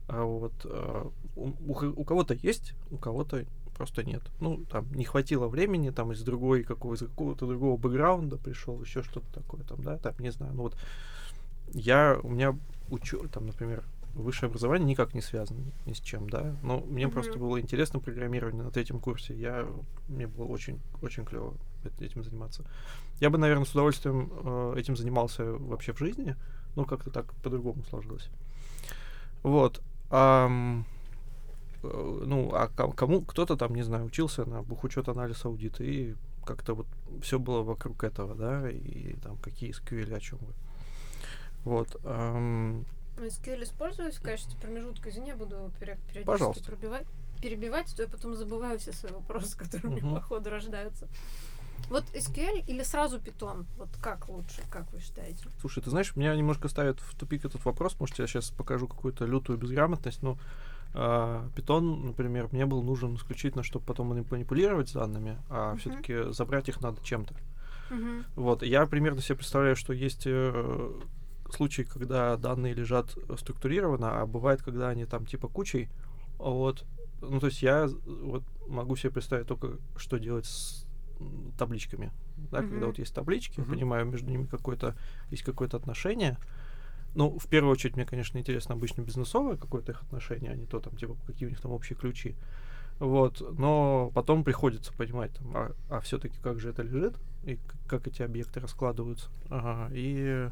А 0.07 0.23
вот 0.23 0.53
а, 0.65 1.11
у, 1.35 1.51
у 1.67 2.03
кого-то 2.03 2.33
есть, 2.33 2.73
у 2.91 2.97
кого-то 2.97 3.45
просто 3.75 4.03
нет. 4.03 4.21
Ну, 4.39 4.63
там 4.69 4.91
не 4.93 5.03
хватило 5.03 5.47
времени, 5.47 5.89
там 5.89 6.11
из 6.11 6.21
другой 6.21 6.63
какого 6.63 6.93
из 6.93 6.99
какого-то 6.99 7.45
другого 7.45 7.77
бэкграунда 7.77 8.37
пришел, 8.37 8.81
еще 8.81 9.03
что-то 9.03 9.25
такое, 9.33 9.63
там, 9.63 9.81
да, 9.83 9.97
там, 9.97 10.13
не 10.19 10.31
знаю, 10.31 10.53
ну 10.53 10.63
вот 10.63 10.77
я, 11.73 12.19
у 12.21 12.29
меня 12.29 12.55
учу, 12.89 13.27
там, 13.29 13.47
например, 13.47 13.83
высшее 14.13 14.47
образование 14.49 14.87
никак 14.87 15.13
не 15.13 15.21
связано 15.21 15.63
ни 15.85 15.93
с 15.93 15.99
чем, 15.99 16.29
да, 16.29 16.55
но 16.61 16.79
мне 16.81 17.07
просто 17.07 17.33
Мгм. 17.33 17.47
было 17.47 17.59
интересно 17.61 17.99
программирование 17.99 18.63
на 18.63 18.71
третьем 18.71 18.99
курсе, 18.99 19.33
я, 19.33 19.67
мне 20.07 20.27
было 20.27 20.45
очень, 20.45 20.79
очень 21.01 21.25
клево 21.25 21.55
этим 21.99 22.23
заниматься. 22.23 22.63
Я 23.19 23.29
бы, 23.29 23.37
наверное, 23.37 23.65
с 23.65 23.71
удовольствием 23.71 24.31
э, 24.43 24.75
этим 24.77 24.95
занимался 24.95 25.43
вообще 25.53 25.93
в 25.93 25.99
жизни, 25.99 26.35
но 26.75 26.85
как-то 26.85 27.09
так 27.09 27.33
по-другому 27.43 27.83
сложилось. 27.89 28.29
Вот. 29.41 29.81
ам, 30.09 30.85
э, 31.81 32.21
ну, 32.25 32.51
а 32.53 32.67
ко- 32.67 32.91
кому 32.91 33.21
кто-то 33.21 33.57
там, 33.57 33.73
не 33.75 33.83
знаю, 33.83 34.05
учился 34.05 34.45
на 34.45 34.61
бухучет 34.61 35.09
анализ 35.09 35.43
аудит, 35.43 35.81
и 35.81 36.15
как-то 36.45 36.75
вот 36.75 36.87
все 37.21 37.39
было 37.39 37.63
вокруг 37.63 38.03
этого, 38.03 38.35
да, 38.35 38.69
и 38.69 39.13
там 39.23 39.37
какие 39.37 39.71
SQL, 39.71 40.13
о 40.15 40.19
чем 40.19 40.39
вы. 40.39 40.53
Вот. 41.63 41.97
Ну, 42.03 42.83
SQL 43.17 43.63
используюсь 43.63 44.15
в 44.15 44.21
качестве 44.21 44.59
промежутка. 44.59 45.09
Извини, 45.09 45.29
я 45.29 45.35
буду 45.35 45.71
периодически 45.79 46.23
Пожалуйста. 46.23 46.63
пробивать, 46.63 47.05
перебивать, 47.41 47.93
то 47.95 48.03
я 48.03 48.07
потом 48.09 48.35
забываю 48.35 48.79
все 48.79 48.91
свои 48.93 49.11
вопросы, 49.13 49.57
которые 49.63 49.87
у 49.87 49.95
меня 49.95 50.15
по 50.15 50.21
ходу 50.21 50.49
рождаются. 50.49 51.07
Вот 51.89 52.05
SQL 52.13 52.63
или 52.65 52.81
сразу 52.83 53.17
Python? 53.19 53.65
Вот 53.77 53.89
как 54.01 54.29
лучше, 54.29 54.61
как 54.71 54.91
вы 54.93 54.99
считаете? 55.01 55.43
Слушай, 55.59 55.83
ты 55.83 55.89
знаешь, 55.89 56.15
меня 56.15 56.35
немножко 56.35 56.67
ставит 56.69 56.99
в 56.99 57.15
тупик 57.15 57.45
этот 57.45 57.63
вопрос. 57.65 57.99
Может, 57.99 58.19
я 58.19 58.27
сейчас 58.27 58.51
покажу 58.51 58.87
какую-то 58.87 59.25
лютую 59.25 59.57
безграмотность, 59.57 60.23
но 60.23 60.37
а, 60.93 61.47
Python, 61.55 62.05
например, 62.05 62.47
мне 62.51 62.65
был 62.65 62.83
нужен 62.83 63.15
исключительно, 63.15 63.63
чтобы 63.63 63.85
потом 63.85 64.07
мани- 64.13 64.25
манипулировать 64.29 64.93
данными, 64.93 65.37
а 65.49 65.71
Мгм. 65.71 65.79
все-таки 65.79 66.31
забрать 66.31 66.69
их 66.69 66.79
надо 66.81 67.03
чем-то. 67.03 67.35
Мгм. 67.89 68.25
Вот, 68.35 68.63
я 68.63 68.85
примерно 68.85 69.21
себе 69.21 69.35
представляю, 69.35 69.75
что 69.75 69.91
есть 69.93 70.23
э, 70.25 71.01
случаи, 71.53 71.83
когда 71.83 72.35
данные 72.37 72.73
лежат 72.73 73.17
структурированно, 73.37 74.21
а 74.21 74.25
бывает, 74.25 74.61
когда 74.61 74.89
они 74.89 75.05
там 75.05 75.25
типа 75.25 75.47
кучей. 75.47 75.89
Вот. 76.37 76.85
Ну, 77.21 77.39
то 77.39 77.47
есть 77.47 77.61
я 77.61 77.87
вот 78.05 78.43
могу 78.67 78.95
себе 78.95 79.11
представить 79.11 79.47
только, 79.47 79.77
что 79.95 80.17
делать 80.17 80.45
с 80.45 80.85
табличками. 81.57 82.11
Да, 82.51 82.59
когда 82.59 82.75
Мгм. 82.75 82.87
вот 82.87 82.99
есть 82.99 83.13
таблички, 83.13 83.59
я 83.59 83.63
Мгм. 83.63 83.73
понимаю, 83.73 84.05
между 84.05 84.29
ними 84.29 84.45
какое-то 84.45 84.95
есть 85.29 85.43
какое-то 85.43 85.77
отношение. 85.77 86.37
Ну, 87.15 87.37
в 87.37 87.47
первую 87.47 87.71
очередь, 87.71 87.95
мне, 87.95 88.05
конечно, 88.05 88.37
интересно 88.39 88.75
обычно 88.75 89.01
бизнесовое 89.01 89.55
какое-то 89.55 89.91
их 89.91 90.01
отношение, 90.01 90.51
а 90.51 90.55
не 90.55 90.65
то 90.65 90.79
там, 90.79 90.95
типа, 90.97 91.15
какие 91.27 91.47
у 91.47 91.49
них 91.49 91.61
там 91.61 91.71
общие 91.71 91.97
ключи. 91.97 92.35
Вот, 92.99 93.41
но 93.57 94.11
потом 94.13 94.43
приходится 94.43 94.93
понимать, 94.93 95.31
там, 95.33 95.73
а, 95.89 95.99
все-таки 96.01 96.37
как 96.41 96.59
же 96.59 96.69
это 96.69 96.81
лежит, 96.83 97.15
и 97.43 97.59
как 97.87 98.07
эти 98.07 98.21
объекты 98.21 98.59
раскладываются. 98.59 99.29
Ага, 99.49 99.89
и... 99.93 100.49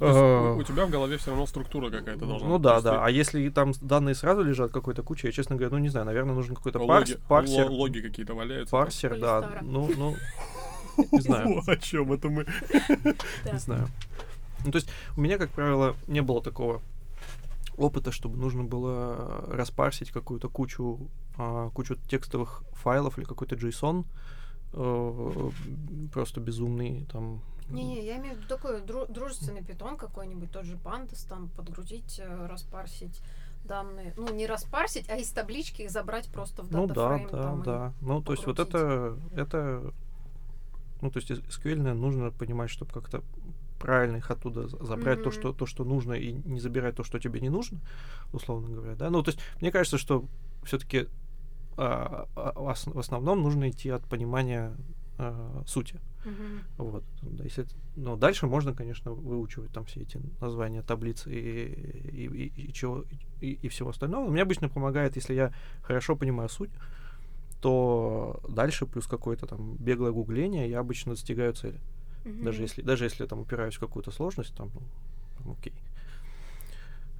У, 0.00 0.58
у 0.58 0.62
тебя 0.62 0.86
в 0.86 0.90
голове 0.90 1.18
все 1.18 1.30
равно 1.30 1.46
структура 1.46 1.90
какая-то 1.90 2.26
должна 2.26 2.48
ну 2.48 2.54
быть. 2.54 2.62
да, 2.62 2.80
да. 2.80 2.90
ты 2.90 2.96
А 2.96 3.10
если 3.10 3.48
там 3.48 3.72
данные 3.80 4.14
сразу 4.14 4.42
лежат 4.42 4.72
какой-то 4.72 5.02
кучей, 5.02 5.28
я, 5.28 5.32
честно 5.32 5.56
говоря, 5.56 5.76
ну 5.76 5.78
не 5.78 5.88
знаю, 5.88 6.06
наверное, 6.06 6.34
нужен 6.34 6.56
какой-то 6.56 6.80
парс, 6.80 7.10
логи, 7.10 7.20
парсер. 7.28 7.66
ло- 7.66 7.76
логи 7.76 8.00
какие-то 8.00 8.34
валяются. 8.34 8.72
там. 8.72 8.80
Парсер, 8.80 9.18
да. 9.18 9.40
Полистара. 9.40 9.64
Ну, 9.64 9.90
ну, 9.96 10.16
не 11.12 11.20
знаю. 11.20 11.62
О, 11.66 11.76
чем 11.76 12.12
это 12.12 12.28
мы? 12.28 12.46
Не 13.52 13.58
знаю. 13.58 13.88
Ну, 14.64 14.72
то 14.72 14.76
есть 14.76 14.88
у 15.16 15.20
меня, 15.20 15.38
как 15.38 15.50
правило, 15.50 15.94
не 16.06 16.22
было 16.22 16.42
такого 16.42 16.80
опыта, 17.76 18.12
чтобы 18.12 18.38
нужно 18.38 18.64
было 18.64 19.44
распарсить 19.48 20.10
какую-то 20.10 20.48
кучу, 20.48 21.08
а, 21.36 21.70
кучу 21.70 21.96
текстовых 22.08 22.62
файлов 22.72 23.18
или 23.18 23.24
какой-то 23.24 23.56
JSON 23.56 24.04
э, 24.72 25.50
просто 26.12 26.40
безумный, 26.40 27.06
там, 27.12 27.42
Не-не, 27.70 28.04
я 28.04 28.16
имею 28.18 28.34
в 28.34 28.38
виду 28.38 28.48
такой 28.48 28.80
дру- 28.82 29.10
дружественный 29.10 29.62
питон 29.64 29.96
какой-нибудь, 29.96 30.50
тот 30.50 30.64
же 30.64 30.76
пандас, 30.76 31.24
там 31.24 31.48
подгрузить, 31.50 32.20
э, 32.22 32.46
распарсить 32.46 33.20
данные. 33.64 34.12
Ну, 34.16 34.32
не 34.34 34.46
распарсить, 34.46 35.08
а 35.08 35.16
из 35.16 35.30
таблички 35.30 35.82
их 35.82 35.90
забрать 35.90 36.28
просто 36.28 36.62
в 36.62 36.70
Ну 36.70 36.86
да, 36.86 37.18
да, 37.18 37.28
там, 37.28 37.62
да. 37.62 37.92
Ну, 38.00 38.22
то 38.22 38.32
есть 38.32 38.46
вот 38.46 38.58
это, 38.58 39.18
это, 39.34 39.92
ну, 41.00 41.10
то 41.10 41.18
есть 41.18 41.30
SQL 41.30 41.94
нужно 41.94 42.30
понимать, 42.30 42.70
чтобы 42.70 42.92
как-то 42.92 43.22
правильно 43.80 44.16
их 44.18 44.30
оттуда 44.30 44.68
за- 44.68 44.84
забрать 44.84 45.22
то, 45.22 45.30
Мгм. 45.30 45.38
что, 45.38 45.52
то, 45.52 45.66
что 45.66 45.84
нужно, 45.84 46.12
и 46.12 46.32
не 46.32 46.60
забирать 46.60 46.96
то, 46.96 47.04
что 47.04 47.18
тебе 47.18 47.40
не 47.40 47.48
нужно, 47.50 47.80
условно 48.32 48.68
говоря, 48.68 48.94
да. 48.94 49.10
Ну, 49.10 49.22
то 49.22 49.30
есть 49.30 49.40
мне 49.60 49.70
кажется, 49.72 49.98
что 49.98 50.24
все-таки 50.64 51.08
в 51.76 52.98
основном 52.98 53.42
нужно 53.42 53.68
идти 53.68 53.90
от 53.90 54.04
понимания 54.04 54.72
а, 55.18 55.62
сути. 55.66 56.00
Мгм. 56.24 56.64
Вот. 56.78 57.04
Если, 57.42 57.66
но 57.96 58.16
дальше 58.16 58.46
можно, 58.46 58.74
конечно, 58.74 59.12
выучивать 59.12 59.72
там 59.72 59.84
все 59.84 60.00
эти 60.00 60.20
названия 60.40 60.82
таблиц 60.82 61.26
и, 61.26 61.30
и, 61.30 62.26
и, 62.26 62.62
и 62.68 62.72
чего, 62.72 63.04
и, 63.40 63.52
и 63.52 63.68
всего 63.68 63.90
остального. 63.90 64.28
Мне 64.28 64.42
обычно 64.42 64.68
помогает, 64.68 65.16
если 65.16 65.34
я 65.34 65.52
хорошо 65.82 66.16
понимаю 66.16 66.48
суть, 66.48 66.70
то 67.60 68.40
дальше 68.48 68.86
плюс 68.86 69.06
какое-то 69.06 69.46
там 69.46 69.76
беглое 69.76 70.12
гугление 70.12 70.68
я 70.68 70.80
обычно 70.80 71.12
достигаю 71.12 71.52
цели. 71.54 71.80
Даже 72.24 72.58
Мгм. 72.58 72.62
если, 72.62 72.82
даже 72.82 73.04
если 73.04 73.22
я 73.22 73.28
там 73.28 73.40
упираюсь 73.40 73.76
в 73.76 73.80
какую-то 73.80 74.10
сложность, 74.10 74.54
там, 74.54 74.70
ну, 75.44 75.52
окей. 75.52 75.74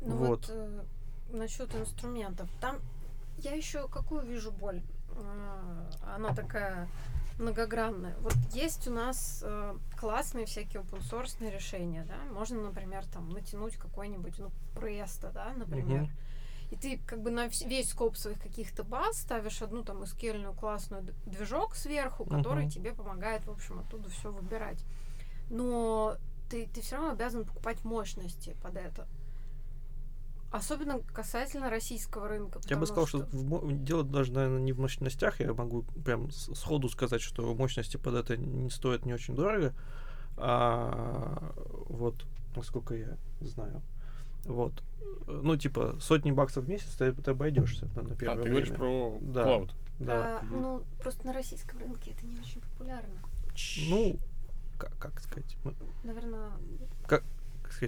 Ну 0.00 0.16
Вот. 0.16 0.48
вот, 0.48 0.86
насчет 1.30 1.74
инструментов. 1.74 2.50
Там 2.60 2.78
я 3.38 3.52
еще 3.52 3.88
какую 3.88 4.26
вижу 4.26 4.50
боль? 4.52 4.82
А, 5.16 5.90
Она 6.16 6.34
такая 6.34 6.88
многогранная. 7.38 8.16
Вот 8.20 8.34
есть 8.52 8.86
у 8.88 8.92
нас 8.92 9.42
э, 9.44 9.76
классные 9.98 10.46
всякие 10.46 10.82
open 10.82 11.00
source 11.00 11.36
решения, 11.50 12.04
да? 12.08 12.16
Можно, 12.32 12.62
например, 12.62 13.04
там 13.06 13.28
натянуть 13.30 13.76
какой-нибудь, 13.76 14.38
ну, 14.38 14.50
Presto, 14.74 15.32
да, 15.32 15.52
например. 15.56 16.02
Мгм. 16.02 16.10
И 16.70 16.76
ты 16.76 16.98
как 17.06 17.20
бы 17.22 17.30
на 17.30 17.46
весь 17.46 17.90
скоп 17.90 18.16
своих 18.16 18.40
каких-то 18.40 18.84
баз 18.84 19.18
ставишь 19.18 19.62
одну 19.62 19.82
там 19.84 20.02
SQL 20.02 20.56
классную 20.56 21.04
движок 21.26 21.74
сверху, 21.74 22.24
который 22.24 22.64
Мгм. 22.64 22.70
тебе 22.70 22.92
помогает, 22.92 23.44
в 23.46 23.50
общем, 23.50 23.80
оттуда 23.80 24.08
все 24.10 24.32
выбирать. 24.32 24.84
Но 25.50 26.16
ты, 26.50 26.66
ты 26.66 26.80
все 26.80 26.96
равно 26.96 27.12
обязан 27.12 27.44
покупать 27.44 27.84
мощности 27.84 28.56
под 28.62 28.76
это. 28.76 29.06
Особенно 30.54 31.00
касательно 31.12 31.68
российского 31.68 32.28
рынка. 32.28 32.60
Я 32.68 32.76
бы 32.76 32.86
сказал, 32.86 33.06
что, 33.08 33.18
в 33.32 33.44
мо- 33.44 33.72
дело 33.72 34.04
даже, 34.04 34.32
наверное, 34.32 34.60
не 34.60 34.72
в 34.72 34.78
мощностях. 34.78 35.40
Я 35.40 35.52
могу 35.52 35.82
прям 36.04 36.30
с- 36.30 36.54
сходу 36.54 36.88
сказать, 36.88 37.20
что 37.20 37.52
мощности 37.56 37.96
под 37.96 38.14
это 38.14 38.36
не 38.36 38.70
стоят 38.70 39.04
не 39.04 39.12
очень 39.14 39.34
дорого. 39.34 39.74
А, 40.36 41.52
вот, 41.88 42.24
насколько 42.54 42.94
я 42.94 43.16
знаю. 43.40 43.82
Вот. 44.44 44.80
Ну, 45.26 45.56
типа, 45.56 45.96
сотни 46.00 46.30
баксов 46.30 46.64
в 46.64 46.68
месяц 46.68 46.94
ты, 46.96 47.12
ты 47.12 47.32
обойдешься 47.32 47.86
на, 47.96 48.02
на 48.02 48.12
А, 48.12 48.16
первое 48.16 48.44
ты 48.44 48.50
говоришь 48.50 48.68
про 48.70 49.18
Да. 49.22 49.42
клауд. 49.42 49.74
Да. 49.98 50.38
А, 50.38 50.44
ну, 50.44 50.84
просто 51.00 51.26
на 51.26 51.32
российском 51.32 51.80
рынке 51.80 52.12
это 52.12 52.24
не 52.26 52.38
очень 52.38 52.60
популярно. 52.60 53.20
Ну, 53.88 54.18
как, 54.78 54.96
как 54.98 55.20
сказать? 55.20 55.56
мы- 55.64 55.74
Наверное, 56.04 56.50
как 57.08 57.24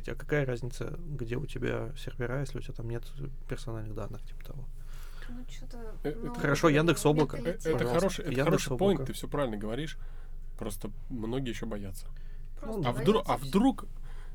сказать, 0.00 0.08
а 0.08 0.18
какая 0.18 0.44
разница, 0.44 0.98
где 0.98 1.36
у 1.36 1.46
тебя 1.46 1.90
сервера, 1.96 2.40
если 2.40 2.58
у 2.58 2.60
тебя 2.60 2.74
там 2.74 2.88
нет 2.88 3.04
персональных 3.48 3.94
данных, 3.94 4.22
типа 4.22 4.44
того? 4.44 4.64
ну 5.28 5.44
что-то... 5.50 5.78
Э, 6.04 6.14
ну, 6.14 6.30
это 6.30 6.40
Хорошо, 6.40 6.68
Яндекс.Облако. 6.68 7.36
Э, 7.36 7.40
менталитет. 7.40 7.66
Это 7.66 7.86
хороший, 7.86 8.20
это 8.22 8.30
Яндекс 8.30 8.44
хороший 8.44 8.72
Облако. 8.72 9.02
point, 9.02 9.06
ты 9.06 9.12
все 9.12 9.28
правильно 9.28 9.56
говоришь. 9.56 9.98
Просто 10.58 10.90
многие 11.10 11.50
еще 11.50 11.66
боятся. 11.66 12.06
Просто 12.60 12.88
А 12.88 12.92
вдруг, 12.92 13.24
а 13.26 13.32
боятся 13.32 13.46
вдруг 13.46 13.84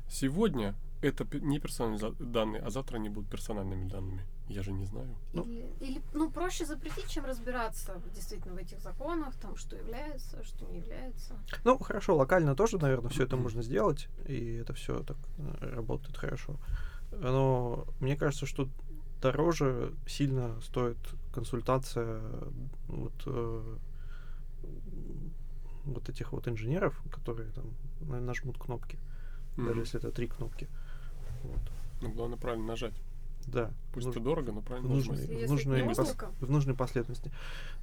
сегодня 0.08 0.74
это 1.02 1.26
не 1.38 1.58
персональные 1.58 2.12
данные, 2.18 2.62
а 2.62 2.70
завтра 2.70 2.96
они 2.96 3.08
будут 3.08 3.30
персональными 3.30 3.88
данными? 3.88 4.24
Я 4.48 4.62
же 4.62 4.72
не 4.72 4.86
знаю. 4.86 5.16
Ну. 5.32 5.42
Или, 5.44 5.66
или, 5.80 6.02
ну, 6.14 6.30
проще 6.30 6.64
запретить, 6.64 7.08
чем 7.08 7.24
разбираться 7.24 8.00
действительно 8.14 8.54
в 8.54 8.58
этих 8.58 8.80
законах, 8.80 9.34
там, 9.36 9.56
что 9.56 9.76
является, 9.76 10.42
что 10.44 10.66
не 10.66 10.78
является. 10.78 11.34
Ну, 11.64 11.78
хорошо, 11.78 12.16
локально 12.16 12.54
тоже, 12.54 12.78
наверное, 12.78 13.10
все 13.10 13.24
это 13.24 13.36
можно 13.36 13.62
сделать, 13.62 14.08
и 14.26 14.54
это 14.54 14.72
все 14.74 15.02
так 15.02 15.16
э, 15.38 15.74
работает 15.74 16.16
хорошо. 16.16 16.56
Но 17.12 17.86
мне 18.00 18.16
кажется, 18.16 18.46
что 18.46 18.68
дороже 19.20 19.92
сильно 20.06 20.60
стоит 20.60 20.98
консультация 21.32 22.20
вот, 22.88 23.12
э, 23.26 23.76
вот 25.84 26.08
этих 26.08 26.32
вот 26.32 26.48
инженеров, 26.48 27.00
которые 27.10 27.50
там 27.52 27.64
на- 28.00 28.20
нажмут 28.20 28.58
кнопки, 28.58 28.98
даже 29.56 29.70
Мгм. 29.70 29.80
если 29.80 29.98
это 29.98 30.10
три 30.12 30.26
кнопки. 30.26 30.68
Вот. 31.42 31.60
Ну, 32.00 32.10
главное 32.12 32.38
правильно 32.38 32.66
нажать. 32.66 32.94
Да. 33.46 33.70
Пусть 33.92 34.06
нужно- 34.06 34.20
это 34.20 34.24
дорого, 34.24 34.52
но 34.52 34.60
правильно 34.62 34.88
нужно- 34.88 35.14
нажать. 35.14 35.28
в 35.28 35.50
нужной 35.50 35.82
пос- 35.82 36.34
в 36.40 36.50
нужной 36.50 36.74
последовательности. 36.76 37.32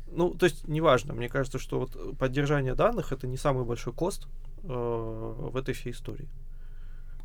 Ну, 0.07 0.33
то 0.33 0.45
есть, 0.45 0.67
неважно. 0.67 1.13
Мне 1.13 1.27
кажется, 1.29 1.59
что 1.59 1.79
вот 1.79 2.17
поддержание 2.17 2.75
данных 2.75 3.11
это 3.11 3.27
не 3.27 3.37
самый 3.37 3.65
большой 3.65 3.93
кост 3.93 4.27
э, 4.63 4.67
в 4.67 5.55
этой 5.57 5.73
всей 5.73 5.91
истории. 5.91 6.27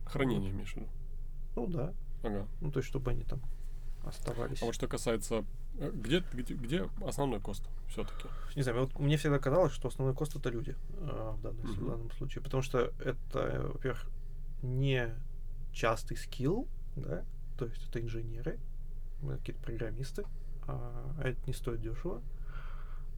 Хранение 0.07 0.51
имеешь 0.51 0.73
в 0.73 0.77
виду. 0.77 0.89
Ну 1.57 1.67
да. 1.67 1.93
Ага. 2.23 2.47
Ну, 2.61 2.71
то 2.71 2.79
есть, 2.81 2.89
чтобы 2.89 3.11
они 3.13 3.23
там 3.23 3.41
оставались. 4.05 4.63
А 4.63 4.67
вот 4.67 4.75
что 4.75 4.87
касается... 4.89 5.45
э, 5.79 5.91
Где, 5.95 6.23
где, 6.33 6.55
где 6.55 6.89
основной 7.07 7.41
кост 7.41 7.69
все-таки? 7.89 8.29
Не 8.57 8.63
знаю, 8.63 8.81
вот 8.83 8.99
мне 8.99 9.17
всегда 9.17 9.39
казалось, 9.39 9.73
что 9.73 9.89
основной 9.89 10.15
кост 10.15 10.37
это 10.37 10.51
люди 10.51 10.77
э, 11.01 11.35
в, 11.37 11.41
данном, 11.43 11.61
в 11.63 11.77
Мгм. 11.81 11.89
данном 11.89 12.11
случае. 12.13 12.43
Потому 12.43 12.63
что 12.63 12.93
это, 12.99 13.71
во-первых, 13.73 14.07
не 14.63 15.09
частый 15.75 16.17
скилл, 16.17 16.69
да, 16.97 17.25
то 17.59 17.67
есть 17.67 17.87
это 17.89 18.01
инженеры, 18.01 18.59
э, 19.23 19.37
какие-то 19.39 19.63
программисты, 19.63 20.25
а 20.67 21.21
это 21.23 21.39
не 21.47 21.53
стоит 21.53 21.81
дешево. 21.81 22.23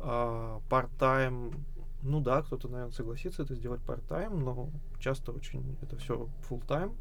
А, 0.01 0.61
Part-time, 0.69 1.55
ну 2.03 2.21
да, 2.21 2.43
кто-то, 2.43 2.69
наверное, 2.69 2.93
согласится 2.93 3.43
это 3.43 3.55
сделать 3.55 3.81
part-time, 3.83 4.37
но 4.37 4.71
часто 4.99 5.33
очень 5.33 5.77
это 5.83 5.97
все 5.97 6.29
full-time. 6.49 6.95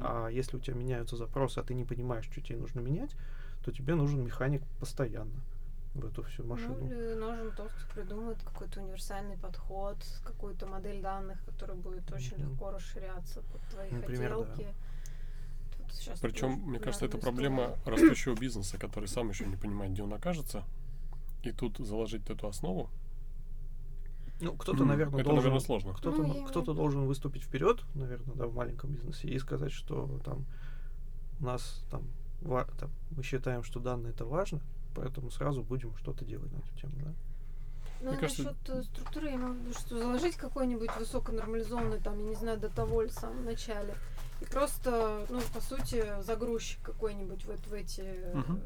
А 0.00 0.28
если 0.28 0.56
у 0.56 0.60
тебя 0.60 0.76
меняются 0.76 1.16
запросы, 1.16 1.58
а 1.58 1.64
ты 1.64 1.74
не 1.74 1.84
понимаешь, 1.84 2.26
что 2.30 2.40
тебе 2.40 2.58
нужно 2.58 2.78
менять, 2.80 3.16
то 3.64 3.72
тебе 3.72 3.96
нужен 3.96 4.24
механик 4.24 4.62
постоянно 4.78 5.42
в 5.94 6.06
эту 6.06 6.22
всю 6.22 6.44
машину. 6.44 6.76
Ну, 6.80 6.86
или 6.86 7.14
нужен 7.14 7.52
тот, 7.54 7.70
кто 7.70 7.94
придумает 7.94 8.38
какой-то 8.42 8.80
универсальный 8.80 9.36
подход, 9.36 9.96
какую-то 10.24 10.66
модель 10.66 11.02
данных, 11.02 11.44
которая 11.44 11.76
будет 11.76 12.10
очень 12.12 12.38
Мгм. 12.38 12.50
легко 12.50 12.70
расширяться 12.70 13.42
под 13.52 13.60
твои 13.70 13.90
Например, 13.90 14.30
да. 14.30 14.44
хотелки. 14.46 14.74
Тут 15.76 16.00
щас 16.00 16.20
Причем, 16.20 16.52
мне 16.52 16.78
кажется, 16.78 17.04
это 17.04 17.18
проблема 17.18 17.76
растущего 17.84 18.34
бизнеса, 18.34 18.78
который 18.78 19.06
сам 19.06 19.28
еще 19.28 19.46
не 19.46 19.56
понимает, 19.56 19.92
где 19.92 20.02
он 20.02 20.14
окажется. 20.14 20.64
И 21.42 21.52
тут 21.52 21.76
заложить 21.78 22.30
эту 22.30 22.46
основу, 22.48 22.88
Ну, 24.40 24.54
кто-то, 24.56 24.84
наверное, 24.84 25.20
это, 25.20 25.24
должен, 25.28 25.44
наверное, 25.50 25.60
сложно. 25.64 25.92
кто-то, 25.92 26.22
Ну, 26.22 26.46
кто-то 26.46 26.72
должен 26.72 27.06
выступить 27.06 27.42
вперед, 27.42 27.82
наверное, 27.94 28.34
да, 28.34 28.46
в 28.46 28.54
маленьком 28.54 28.90
бизнесе 28.92 29.28
и 29.28 29.38
сказать, 29.38 29.72
что 29.72 30.18
там 30.24 30.46
у 31.40 31.44
нас 31.44 31.84
там, 31.90 32.02
ва- 32.40 32.68
там 32.78 32.90
мы 33.10 33.22
считаем, 33.22 33.62
что 33.62 33.78
данные 33.80 34.12
это 34.12 34.24
важно, 34.24 34.60
поэтому 34.94 35.30
сразу 35.30 35.62
будем 35.62 35.94
что-то 35.96 36.24
делать 36.24 36.52
на 36.52 36.58
эту 36.58 36.74
тему, 36.80 36.92
да. 37.04 37.12
Ну, 38.00 38.10
Мне 38.10 38.18
кажется- 38.18 38.42
насчет 38.42 38.68
э, 38.70 38.82
структуры, 38.82 39.26
я 39.28 39.34
имею 39.36 39.52
в 39.52 39.56
виду, 39.58 39.72
что 39.78 39.98
заложить 39.98 40.36
какой-нибудь 40.36 40.90
высоконормализованный, 40.98 42.00
там, 42.00 42.18
я 42.18 42.24
не 42.30 42.34
знаю, 42.34 42.58
датаволь 42.58 43.08
в 43.08 43.12
самом 43.12 43.44
начале. 43.44 43.94
И 44.40 44.44
просто, 44.44 45.24
ну, 45.30 45.40
по 45.54 45.60
сути, 45.60 46.04
загрузчик 46.22 46.82
какой-нибудь 46.82 47.44
вот 47.46 47.60
в 47.64 47.72
эти 47.72 48.02
Мгм. 48.34 48.60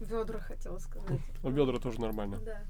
ведра, 0.00 0.38
хотела 0.40 0.78
сказать. 0.78 1.18
Ну, 1.42 1.50
ведра 1.50 1.78
тоже 1.78 1.98
нормально. 2.00 2.38
Да. 2.44 2.60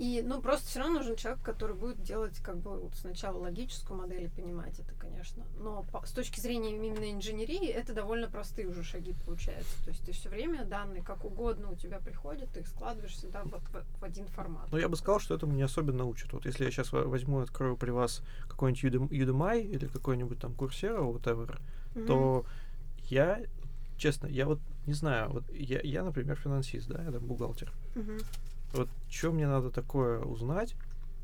И, 0.00 0.22
ну, 0.22 0.40
просто 0.40 0.66
все 0.66 0.78
равно 0.78 1.00
нужен 1.00 1.14
человек, 1.14 1.42
который 1.42 1.76
будет 1.76 2.02
делать, 2.02 2.38
как 2.38 2.56
бы, 2.56 2.70
вот 2.70 2.94
сначала 2.94 3.36
логическую 3.36 4.00
модель 4.00 4.24
и 4.24 4.28
понимать 4.28 4.78
это, 4.78 4.94
конечно. 4.98 5.44
Но 5.58 5.84
по- 5.92 6.06
с 6.06 6.12
точки 6.12 6.40
зрения 6.40 6.74
именно 6.74 7.12
инженерии, 7.12 7.68
это 7.68 7.92
довольно 7.92 8.26
простые 8.26 8.66
уже 8.66 8.82
шаги 8.82 9.14
получаются. 9.26 9.84
То 9.84 9.90
есть 9.90 10.02
ты 10.06 10.12
все 10.12 10.30
время 10.30 10.64
данные 10.64 11.02
как 11.02 11.26
угодно 11.26 11.70
у 11.70 11.74
тебя 11.74 11.98
приходят, 11.98 12.48
ты 12.48 12.60
их 12.60 12.68
складываешь 12.68 13.12
всегда 13.12 13.42
вот 13.44 13.60
в, 13.60 14.00
в 14.00 14.02
один 14.02 14.26
формат. 14.28 14.72
Но 14.72 14.78
я 14.78 14.88
бы 14.88 14.96
сказал, 14.96 15.20
что 15.20 15.34
этому 15.34 15.52
не 15.52 15.64
особенно 15.64 16.06
учат. 16.06 16.32
Вот 16.32 16.46
если 16.46 16.64
я 16.64 16.70
сейчас 16.70 16.92
возьму 16.92 17.40
и 17.40 17.42
открою 17.42 17.76
при 17.76 17.90
вас 17.90 18.22
какой-нибудь 18.48 19.12
Udemy, 19.12 19.60
или 19.60 19.86
какой-нибудь 19.86 20.38
там 20.38 20.52
Coursera, 20.52 21.00
whatever, 21.00 21.60
Мгм. 21.94 22.06
то 22.06 22.46
я, 23.10 23.42
честно, 23.98 24.28
я 24.28 24.46
вот 24.46 24.60
не 24.86 24.94
знаю, 24.94 25.28
вот 25.30 25.44
я, 25.52 25.78
я 25.82 26.02
например, 26.02 26.36
финансист, 26.36 26.88
да, 26.88 27.02
я 27.02 27.12
там 27.12 27.26
бухгалтер. 27.26 27.70
Мгм. 27.94 28.16
Вот 28.72 28.88
что 29.08 29.32
мне 29.32 29.46
надо 29.46 29.70
такое 29.70 30.20
узнать, 30.20 30.74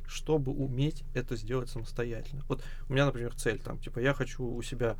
чтобы 0.06 0.52
уметь 0.52 1.04
это 1.14 1.36
сделать 1.36 1.68
самостоятельно. 1.70 2.44
Вот 2.48 2.62
у 2.88 2.92
меня, 2.92 3.06
например, 3.06 3.34
цель 3.34 3.58
там, 3.58 3.78
типа, 3.78 3.98
я 3.98 4.14
хочу 4.14 4.44
у 4.44 4.62
себя 4.62 4.96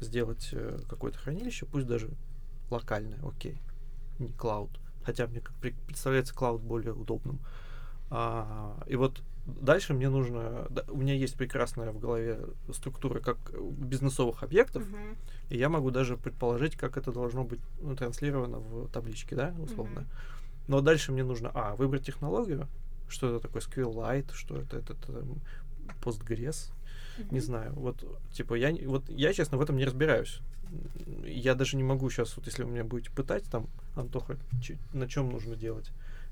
сделать 0.00 0.50
э, 0.52 0.78
какое-то 0.88 1.18
хранилище, 1.18 1.66
пусть 1.66 1.86
даже 1.86 2.10
локальное, 2.70 3.18
окей, 3.22 3.60
не 4.18 4.28
клауд. 4.32 4.70
Хотя 5.04 5.26
мне 5.26 5.40
как 5.40 5.54
представляется 5.56 6.34
клауд 6.34 6.62
более 6.62 6.94
удобным. 6.94 7.40
А, 8.10 8.82
и 8.86 8.96
вот 8.96 9.22
дальше 9.46 9.92
мне 9.94 10.08
нужно... 10.08 10.66
да, 10.70 10.84
у 10.88 10.96
меня 10.96 11.14
есть 11.14 11.36
прекрасная 11.36 11.92
в 11.92 11.98
голове 11.98 12.40
структура 12.72 13.20
как 13.20 13.38
бизнесовых 13.60 14.42
объектов, 14.42 14.88
Мгм. 14.88 15.16
и 15.50 15.58
я 15.58 15.68
могу 15.68 15.90
даже 15.90 16.16
предположить, 16.16 16.76
как 16.76 16.96
это 16.96 17.12
должно 17.12 17.44
быть 17.44 17.60
ну, 17.80 17.96
транслировано 17.96 18.58
в 18.58 18.88
табличке, 18.88 19.36
да, 19.36 19.54
условно. 19.58 20.02
Мгм. 20.02 20.10
Но 20.68 20.80
дальше 20.80 21.12
мне 21.12 21.24
нужно, 21.24 21.50
а, 21.54 21.74
выбрать 21.76 22.04
технологию, 22.06 22.66
что 23.08 23.28
это 23.36 23.40
такое 23.40 23.62
SQLite, 23.62 24.32
что 24.32 24.56
это, 24.60 24.78
это, 24.78 24.94
это 24.94 25.24
Postgres, 26.02 26.72
не 27.30 27.38
Мгм. 27.38 27.40
знаю. 27.46 27.72
Вот, 27.74 28.04
типа, 28.32 28.54
я, 28.54 28.72
не- 28.72 28.86
вот 28.86 29.08
я, 29.08 29.32
честно, 29.32 29.58
в 29.58 29.60
этом 29.60 29.76
не 29.76 29.84
разбираюсь. 29.84 30.40
Я 31.26 31.54
даже 31.54 31.76
не 31.76 31.82
могу 31.82 32.08
сейчас, 32.10 32.36
вот 32.36 32.46
если 32.46 32.64
вы 32.64 32.70
меня 32.70 32.84
будете 32.84 33.10
пытать, 33.10 33.44
там, 33.44 33.68
Антоха, 33.94 34.36
чё- 34.62 34.76
на 34.92 35.06
чем 35.06 35.28
нужно 35.30 35.54
делать, 35.54 35.90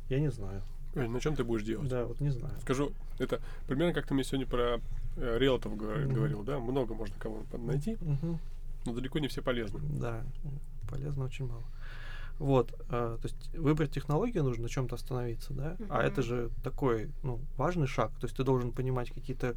я 0.09 0.19
не 0.19 0.31
знаю. 0.31 0.63
На 0.95 1.21
чем 1.21 1.35
ты 1.37 1.45
будешь 1.45 1.63
делать? 1.65 1.89
Да, 1.89 2.05
вот 2.05 2.21
не 2.21 2.31
знаю. 2.31 2.55
Скажу, 2.61 2.93
это 3.19 3.41
примерно 3.67 3.95
как 3.95 4.07
ты 4.07 4.15
мне 4.15 4.25
сегодня 4.25 4.47
про 4.47 4.81
э, 5.17 5.39
риэлтов 5.39 5.73
Мгм. 5.73 6.13
говорил, 6.15 6.43
да? 6.43 6.59
Много 6.59 6.95
можно 6.95 7.15
кого 7.19 7.45
под- 7.51 7.63
найти, 7.63 7.97
Мгм. 8.01 8.39
но 8.87 8.93
далеко 8.95 9.19
не 9.19 9.29
все 9.29 9.43
полезны. 9.43 9.79
Да, 10.01 10.25
полезно 10.91 11.25
очень 11.25 11.47
мало. 11.47 11.63
Вот, 12.39 12.75
а, 12.89 13.19
то 13.19 13.29
есть 13.29 13.55
выбрать 13.57 13.93
технологию 13.93 14.43
нужно 14.43 14.65
на 14.65 14.69
чем-то 14.69 14.97
остановиться, 14.97 15.53
да, 15.53 15.77
а 15.89 16.03
это 16.03 16.23
же 16.23 16.51
такой, 16.65 17.11
ну, 17.23 17.41
важный 17.57 17.87
шаг, 17.87 18.11
то 18.19 18.27
есть 18.27 18.37
ты 18.37 18.43
должен 18.43 18.73
понимать 18.73 19.11
какие-то 19.11 19.55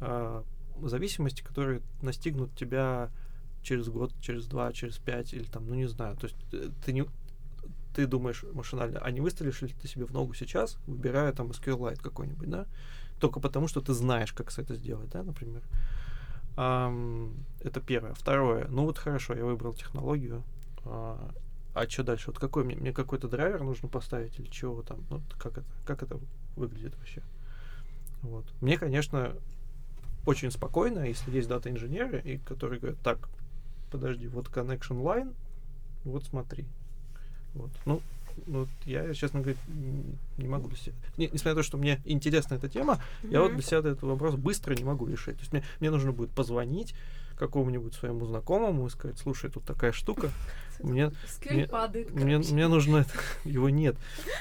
а, 0.00 0.44
зависимости, 0.80 1.42
которые 1.42 1.82
настигнут 2.00 2.54
тебя 2.54 3.10
через 3.62 3.88
год, 3.88 4.12
через 4.20 4.46
два, 4.46 4.72
через 4.72 4.98
пять 4.98 5.34
или 5.34 5.44
там, 5.44 5.66
ну 5.66 5.74
не 5.74 5.86
знаю, 5.86 6.16
то 6.16 6.26
есть 6.26 6.36
э, 6.52 6.70
ты 6.84 6.92
не 6.92 7.04
ты 7.94 8.06
думаешь 8.06 8.44
машинально, 8.52 9.00
а 9.00 9.10
не 9.10 9.20
выстрелишь 9.20 9.60
ли 9.62 9.68
ты 9.68 9.88
себе 9.88 10.04
в 10.04 10.12
ногу 10.12 10.32
сейчас, 10.34 10.78
выбирая 10.86 11.32
там 11.32 11.50
SQLite 11.50 12.00
какой-нибудь, 12.00 12.48
да, 12.48 12.66
только 13.18 13.40
потому, 13.40 13.66
что 13.66 13.80
ты 13.80 13.92
знаешь, 13.92 14.32
как 14.32 14.56
это 14.56 14.74
сделать, 14.74 15.10
да, 15.10 15.24
например. 15.24 15.62
Ам, 16.56 17.32
это 17.60 17.80
первое. 17.80 18.14
Второе. 18.14 18.66
Ну 18.68 18.84
вот 18.84 18.98
хорошо, 18.98 19.34
я 19.34 19.44
выбрал 19.44 19.74
технологию. 19.74 20.42
А, 20.84 21.30
а 21.78 21.88
что 21.88 22.02
дальше? 22.02 22.28
Вот 22.28 22.38
какой 22.38 22.64
мне, 22.64 22.76
мне 22.76 22.92
какой-то 22.92 23.28
драйвер 23.28 23.62
нужно 23.62 23.88
поставить 23.88 24.38
или 24.38 24.48
чего 24.48 24.82
там? 24.82 25.04
Ну, 25.10 25.18
вот 25.18 25.38
как 25.38 25.58
это, 25.58 25.66
как 25.86 26.02
это 26.02 26.18
выглядит 26.56 26.96
вообще? 26.98 27.22
Вот. 28.22 28.44
Мне, 28.60 28.76
конечно, 28.76 29.34
очень 30.26 30.50
спокойно, 30.50 31.00
если 31.00 31.30
есть 31.30 31.48
дата-инженеры, 31.48 32.20
и 32.20 32.38
которые 32.38 32.80
говорят, 32.80 32.98
так, 33.00 33.28
подожди, 33.90 34.26
вот 34.26 34.48
connection 34.48 35.02
line, 35.02 35.34
вот 36.04 36.24
смотри. 36.24 36.66
Вот. 37.54 37.70
Ну, 37.86 38.02
ну, 38.46 38.60
вот 38.60 38.68
я, 38.84 39.12
честно 39.14 39.40
говоря, 39.40 39.58
не 40.36 40.48
могу 40.48 40.68
для 40.68 40.78
себя. 40.78 40.94
Не- 41.16 41.28
несмотря 41.28 41.54
на 41.54 41.60
то, 41.60 41.62
что 41.62 41.76
мне 41.76 42.00
интересна 42.04 42.54
эта 42.54 42.68
тема, 42.68 43.00
я 43.22 43.40
вот 43.40 43.52
для 43.52 43.62
себя 43.62 43.78
этот 43.78 44.02
вопрос 44.02 44.34
быстро 44.34 44.74
не 44.74 44.84
могу 44.84 45.06
решить. 45.06 45.36
То 45.36 45.40
есть 45.40 45.52
мне, 45.52 45.64
мне 45.80 45.90
нужно 45.90 46.12
будет 46.12 46.30
позвонить 46.30 46.94
какому-нибудь 47.38 47.94
своему 47.94 48.26
знакомому 48.26 48.86
и 48.86 48.90
сказать, 48.90 49.18
слушай, 49.18 49.50
тут 49.50 49.64
такая 49.64 49.92
штука, 49.92 50.30
мне, 50.82 51.12
мне- 51.50 51.66
падает, 51.66 52.10
мне, 52.10 52.38
мне 52.38 52.68
нужно, 52.68 53.06
его 53.44 53.68
нет, 53.70 53.96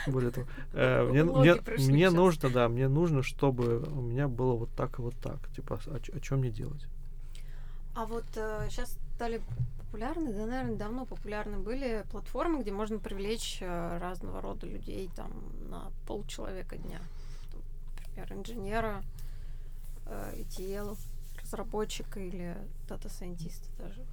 более 0.08 0.32
того, 0.32 0.48
Э, 0.74 1.04
мне, 1.04 1.24
мне, 1.24 1.56
мне 1.78 2.10
нужно, 2.10 2.50
да, 2.50 2.68
мне 2.70 2.88
нужно, 2.88 3.24
чтобы 3.24 3.80
у 3.80 4.02
меня 4.02 4.28
было 4.28 4.54
вот 4.54 4.70
так 4.76 5.00
и 5.00 5.02
вот 5.02 5.16
так, 5.22 5.38
типа, 5.56 5.80
о, 5.88 6.20
че 6.20 6.40
мне 6.40 6.50
делать? 6.50 6.86
А 7.96 8.06
вот 8.06 8.26
сейчас 8.70 8.98
стали 9.16 9.42
популярны, 9.80 10.34
да, 10.34 10.46
наверное, 10.46 10.76
давно 10.76 11.06
популярны 11.06 11.58
были 11.58 12.04
платформы, 12.12 12.62
где 12.62 12.72
можно 12.72 13.00
привлечь 13.00 13.58
э, 13.62 13.98
разного 14.00 14.42
рода 14.42 14.68
людей 14.68 15.10
там 15.16 15.32
на 15.70 15.92
полчеловека 16.06 16.78
дня. 16.78 17.00
Например, 18.16 18.34
инженера, 18.34 19.04
э, 20.06 20.34
ETL, 20.42 20.98
разработчика 21.48 22.20
или 22.20 22.58
data 22.88 23.11
scientist 23.11 23.62
а 23.62 23.68
даже. 23.80 24.06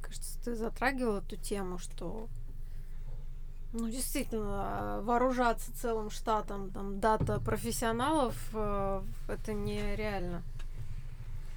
Кажется, 0.00 0.38
ты 0.42 0.54
затрагивал 0.56 1.18
эту 1.18 1.36
тему, 1.36 1.78
что 1.78 2.28
ну, 3.72 3.88
действительно, 3.88 5.00
вооружаться 5.02 5.72
целым 5.76 6.10
штатом 6.10 6.70
там, 6.70 6.98
дата-профессионалов 6.98 8.34
э, 8.52 9.02
это 9.28 9.52
нереально. 9.54 10.42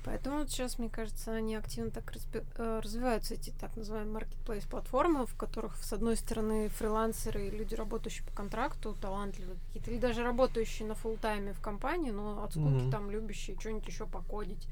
Поэтому 0.03 0.39
вот 0.39 0.49
сейчас, 0.49 0.79
мне 0.79 0.89
кажется, 0.89 1.31
они 1.31 1.55
активно 1.55 1.91
так 1.91 2.13
э, 2.33 2.79
развиваются, 2.83 3.35
эти 3.35 3.51
так 3.51 3.75
называемые 3.77 4.13
маркетплейс-платформы, 4.13 5.25
в 5.25 5.35
которых, 5.35 5.77
с 5.77 5.93
одной 5.93 6.17
стороны, 6.17 6.67
фрилансеры 6.69 7.47
и 7.47 7.49
люди, 7.49 7.75
работающие 7.75 8.25
по 8.25 8.33
контракту, 8.33 8.95
талантливые 8.99 9.57
какие-то, 9.67 9.91
или 9.91 9.99
даже 9.99 10.23
работающие 10.23 10.87
на 10.87 10.95
фулл 10.95 11.17
тайме 11.17 11.53
в 11.53 11.61
компании, 11.61 12.11
но 12.11 12.43
от 12.43 12.51
скуки 12.51 12.83
Мгм. 12.83 12.91
там 12.91 13.09
любящие 13.11 13.57
что-нибудь 13.59 13.87
еще 13.87 14.05
покодить 14.05 14.67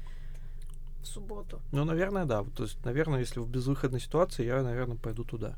в 1.02 1.06
субботу. 1.06 1.60
Ну, 1.72 1.84
наверное, 1.84 2.24
да. 2.26 2.44
То 2.56 2.64
есть, 2.64 2.84
наверное, 2.84 3.20
если 3.20 3.40
в 3.40 3.48
безвыходной 3.48 4.00
ситуации, 4.00 4.44
я, 4.44 4.62
наверное, 4.62 4.96
пойду 4.96 5.24
туда. 5.24 5.56